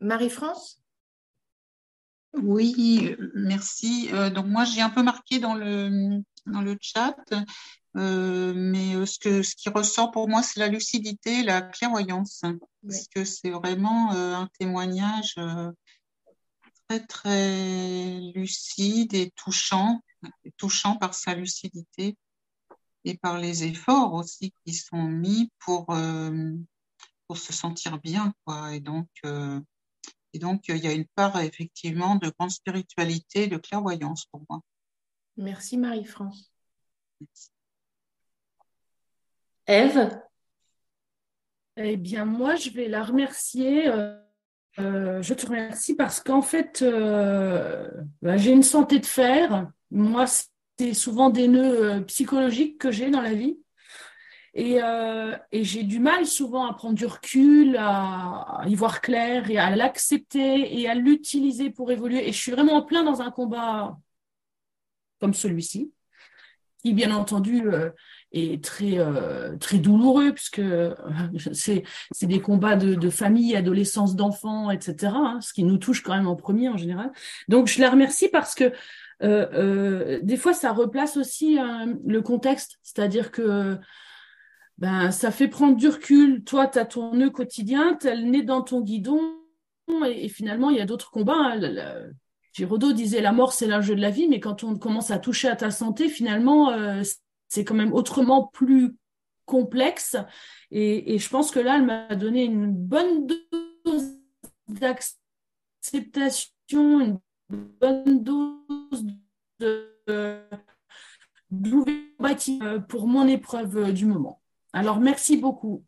[0.00, 0.82] Marie-France?
[2.34, 4.08] Oui, merci.
[4.12, 7.16] Euh, donc moi j'ai un peu marqué dans le dans le chat,
[7.96, 12.42] euh, mais euh, ce que ce qui ressort pour moi c'est la lucidité, la clairvoyance,
[12.82, 15.36] parce que c'est vraiment un témoignage
[16.88, 20.02] très très lucide et touchant
[20.56, 22.16] touchant par sa lucidité
[23.04, 26.52] et par les efforts aussi qui sont mis pour euh,
[27.26, 28.74] pour se sentir bien quoi.
[28.74, 29.60] Et donc euh,
[30.32, 34.60] et donc il y a une part effectivement de grande spiritualité de clairvoyance pour moi.
[35.36, 36.52] Merci Marie-France.
[39.66, 40.10] Eve
[41.76, 44.21] eh bien moi je vais la remercier euh,
[44.78, 46.84] je te remercie parce qu'en fait,
[48.22, 50.24] bah, j'ai une santé de fer moi,
[50.78, 53.58] c'est souvent des nœuds euh, psychologiques que j'ai dans la vie.
[54.58, 59.58] Euh, et, j'ai du mal souvent à prendre du recul, à, y voir clair et
[59.58, 62.28] à l'accepter et à l'utiliser pour évoluer.
[62.28, 63.98] Et je suis vraiment en plein dans un combat
[65.20, 65.92] comme celui-ci,
[66.82, 67.90] qui bien entendu euh,
[68.32, 68.98] est très
[69.60, 70.62] très douloureux puisque
[71.52, 75.12] c'est c'est des combats de, famille, adolescence, d'enfants, etc.
[75.14, 77.12] Hein, ce qui nous touche quand même en premier en général.
[77.48, 78.72] Donc je la remercie parce que
[79.22, 83.78] euh, euh, des fois, ça replace aussi euh, le contexte, c'est-à-dire que
[84.78, 86.42] ben, ça fait prendre du recul.
[86.44, 89.20] Toi, tu as ton nœud quotidien, tu le nez dans ton guidon,
[90.06, 91.54] et, finalement, il y a d'autres combats.
[91.54, 92.10] Hein.
[92.52, 95.48] Giraudot disait la mort, c'est l'enjeu de la vie, mais quand on commence à toucher
[95.48, 96.72] à ta santé, finalement,
[97.52, 98.96] c'est quand même autrement plus
[99.44, 100.16] complexe.
[100.70, 104.18] Et, je pense que là, elle m'a donné une bonne dose
[104.68, 107.18] d'acceptation, une
[107.50, 109.04] bonne dose
[111.50, 114.40] d'ouverture pour mon épreuve du moment.
[114.72, 115.84] Alors, merci beaucoup.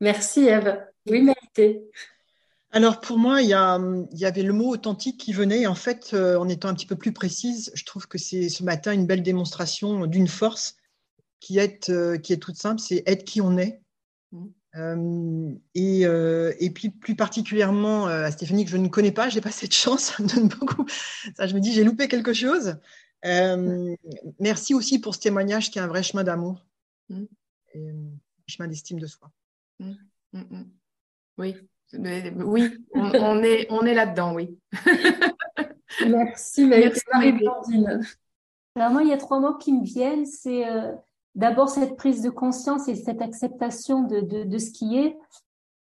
[0.00, 0.84] Merci Eve.
[1.08, 1.84] Oui, mérité.
[2.76, 5.66] Alors pour moi, il y, il y, avait le mot authentique qui venait.
[5.66, 8.62] En fait, euh, en étant un petit peu plus précise, je trouve que c'est ce
[8.62, 10.76] matin une belle démonstration d'une force
[11.40, 13.80] qui est, euh, qui est toute simple, c'est être qui on est.
[14.32, 14.46] Mmh.
[14.74, 19.40] Euh, et, euh, et, puis plus particulièrement à Stéphanie que je ne connais pas, j'ai
[19.40, 20.84] pas cette chance, ça me beaucoup.
[21.34, 22.76] Ça, je me dis j'ai loupé quelque chose.
[23.24, 26.66] merci aussi pour ce témoignage qui est un vrai chemin d'amour,
[27.08, 27.24] mm.
[27.74, 29.30] un chemin d'estime de soi.
[29.78, 29.94] Mm,
[30.34, 30.70] mm,
[31.38, 31.56] oui,
[31.92, 34.58] oui, on, est on est là-dedans, oui.
[36.06, 38.02] merci, Marie-Blandine.
[38.74, 40.64] Alors moi, il y a trois mots qui me viennent, c'est
[41.36, 45.16] d'abord cette prise de conscience et cette acceptation de, de, de, ce qui est.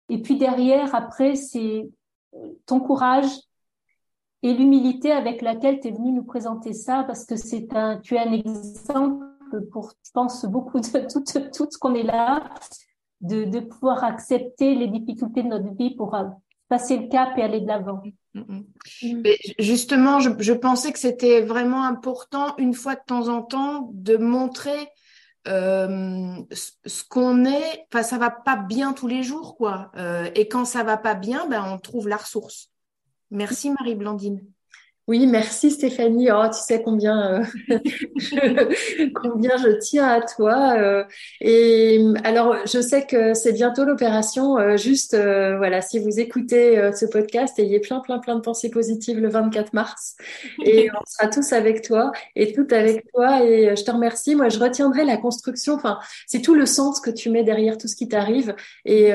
[0.10, 1.90] Et puis derrière, après, c'est
[2.36, 3.30] euh, ton courage
[4.44, 8.16] et l'humilité avec laquelle tu es venu nous présenter ça, parce que c'est un, tu
[8.16, 9.26] es un exemple
[9.72, 12.44] pour, je pense, beaucoup de tout, tout ce qu'on est là,
[13.22, 16.16] de, de pouvoir accepter les difficultés de notre vie pour,
[16.68, 18.02] passer le cap et aller de l'avant.
[18.34, 19.22] Mm, mm.
[19.24, 23.90] Mais justement, je, je pensais que c'était vraiment important, une fois de temps en temps,
[23.94, 24.90] de montrer
[25.48, 27.86] euh, ce qu'on est.
[27.94, 29.92] Enfin, ça va pas bien tous les jours, quoi.
[29.96, 32.72] Euh, et quand ça va pas bien, ben, on trouve la ressource.
[33.32, 34.42] Merci Marie-Blandine.
[35.08, 36.32] Oui, merci Stéphanie.
[36.32, 37.44] Oh, tu sais combien, euh,
[38.16, 40.74] je, combien je tiens à toi.
[40.80, 41.04] Euh,
[41.42, 44.58] et alors, je sais que c'est bientôt l'opération.
[44.58, 48.40] Euh, juste, euh, voilà, si vous écoutez euh, ce podcast, ayez plein, plein, plein de
[48.40, 50.16] pensées positives le 24 mars.
[50.64, 53.44] Et on sera tous avec toi et toutes avec toi.
[53.44, 54.34] Et je te remercie.
[54.34, 55.76] Moi, je retiendrai la construction.
[55.76, 58.56] Enfin, c'est tout le sens que tu mets derrière tout ce qui t'arrive.
[58.86, 59.12] Et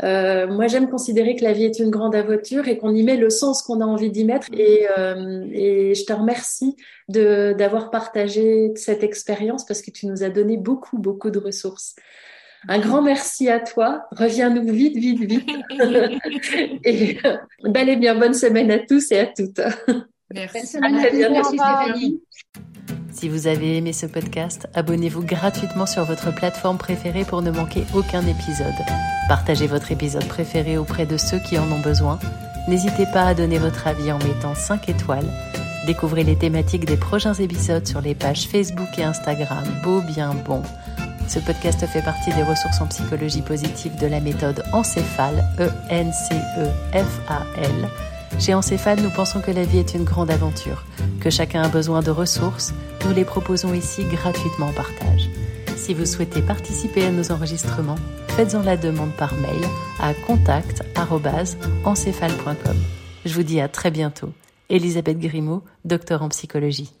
[0.00, 3.30] moi, j'aime considérer que la vie est une grande aventure et qu'on y met le
[3.30, 4.46] sens qu'on a envie d'y mettre.
[4.56, 6.76] Et euh, et je te remercie
[7.08, 11.96] de d'avoir partagé cette expérience parce que tu nous as donné beaucoup, beaucoup de ressources.
[12.68, 14.06] Un grand merci à toi.
[14.12, 15.48] Reviens-nous vite, vite, vite.
[16.84, 19.60] et euh, bel et bien bonne semaine à tous et à toutes.
[20.32, 20.78] Merci.
[20.80, 22.20] Merci Stéphanie.
[23.12, 27.82] Si vous avez aimé ce podcast, abonnez-vous gratuitement sur votre plateforme préférée pour ne manquer
[27.94, 28.72] aucun épisode.
[29.28, 32.18] Partagez votre épisode préféré auprès de ceux qui en ont besoin
[32.68, 35.28] N'hésitez pas à donner votre avis en mettant 5 étoiles.
[35.86, 40.62] Découvrez les thématiques des prochains épisodes sur les pages Facebook et Instagram Beau Bien Bon.
[41.26, 46.68] Ce podcast fait partie des ressources en psychologie positive de la méthode Encéphale, E-N-C-E-F-A-L.
[48.38, 50.84] Chez Encéphale, nous pensons que la vie est une grande aventure,
[51.20, 52.72] que chacun a besoin de ressources.
[53.04, 55.28] Nous les proposons ici gratuitement en partage.
[55.80, 57.96] Si vous souhaitez participer à nos enregistrements,
[58.28, 59.62] faites-en la demande par mail
[59.98, 62.76] à contact.encéphale.com.
[63.24, 64.28] Je vous dis à très bientôt.
[64.68, 66.92] Elisabeth Grimaud, docteur en psychologie.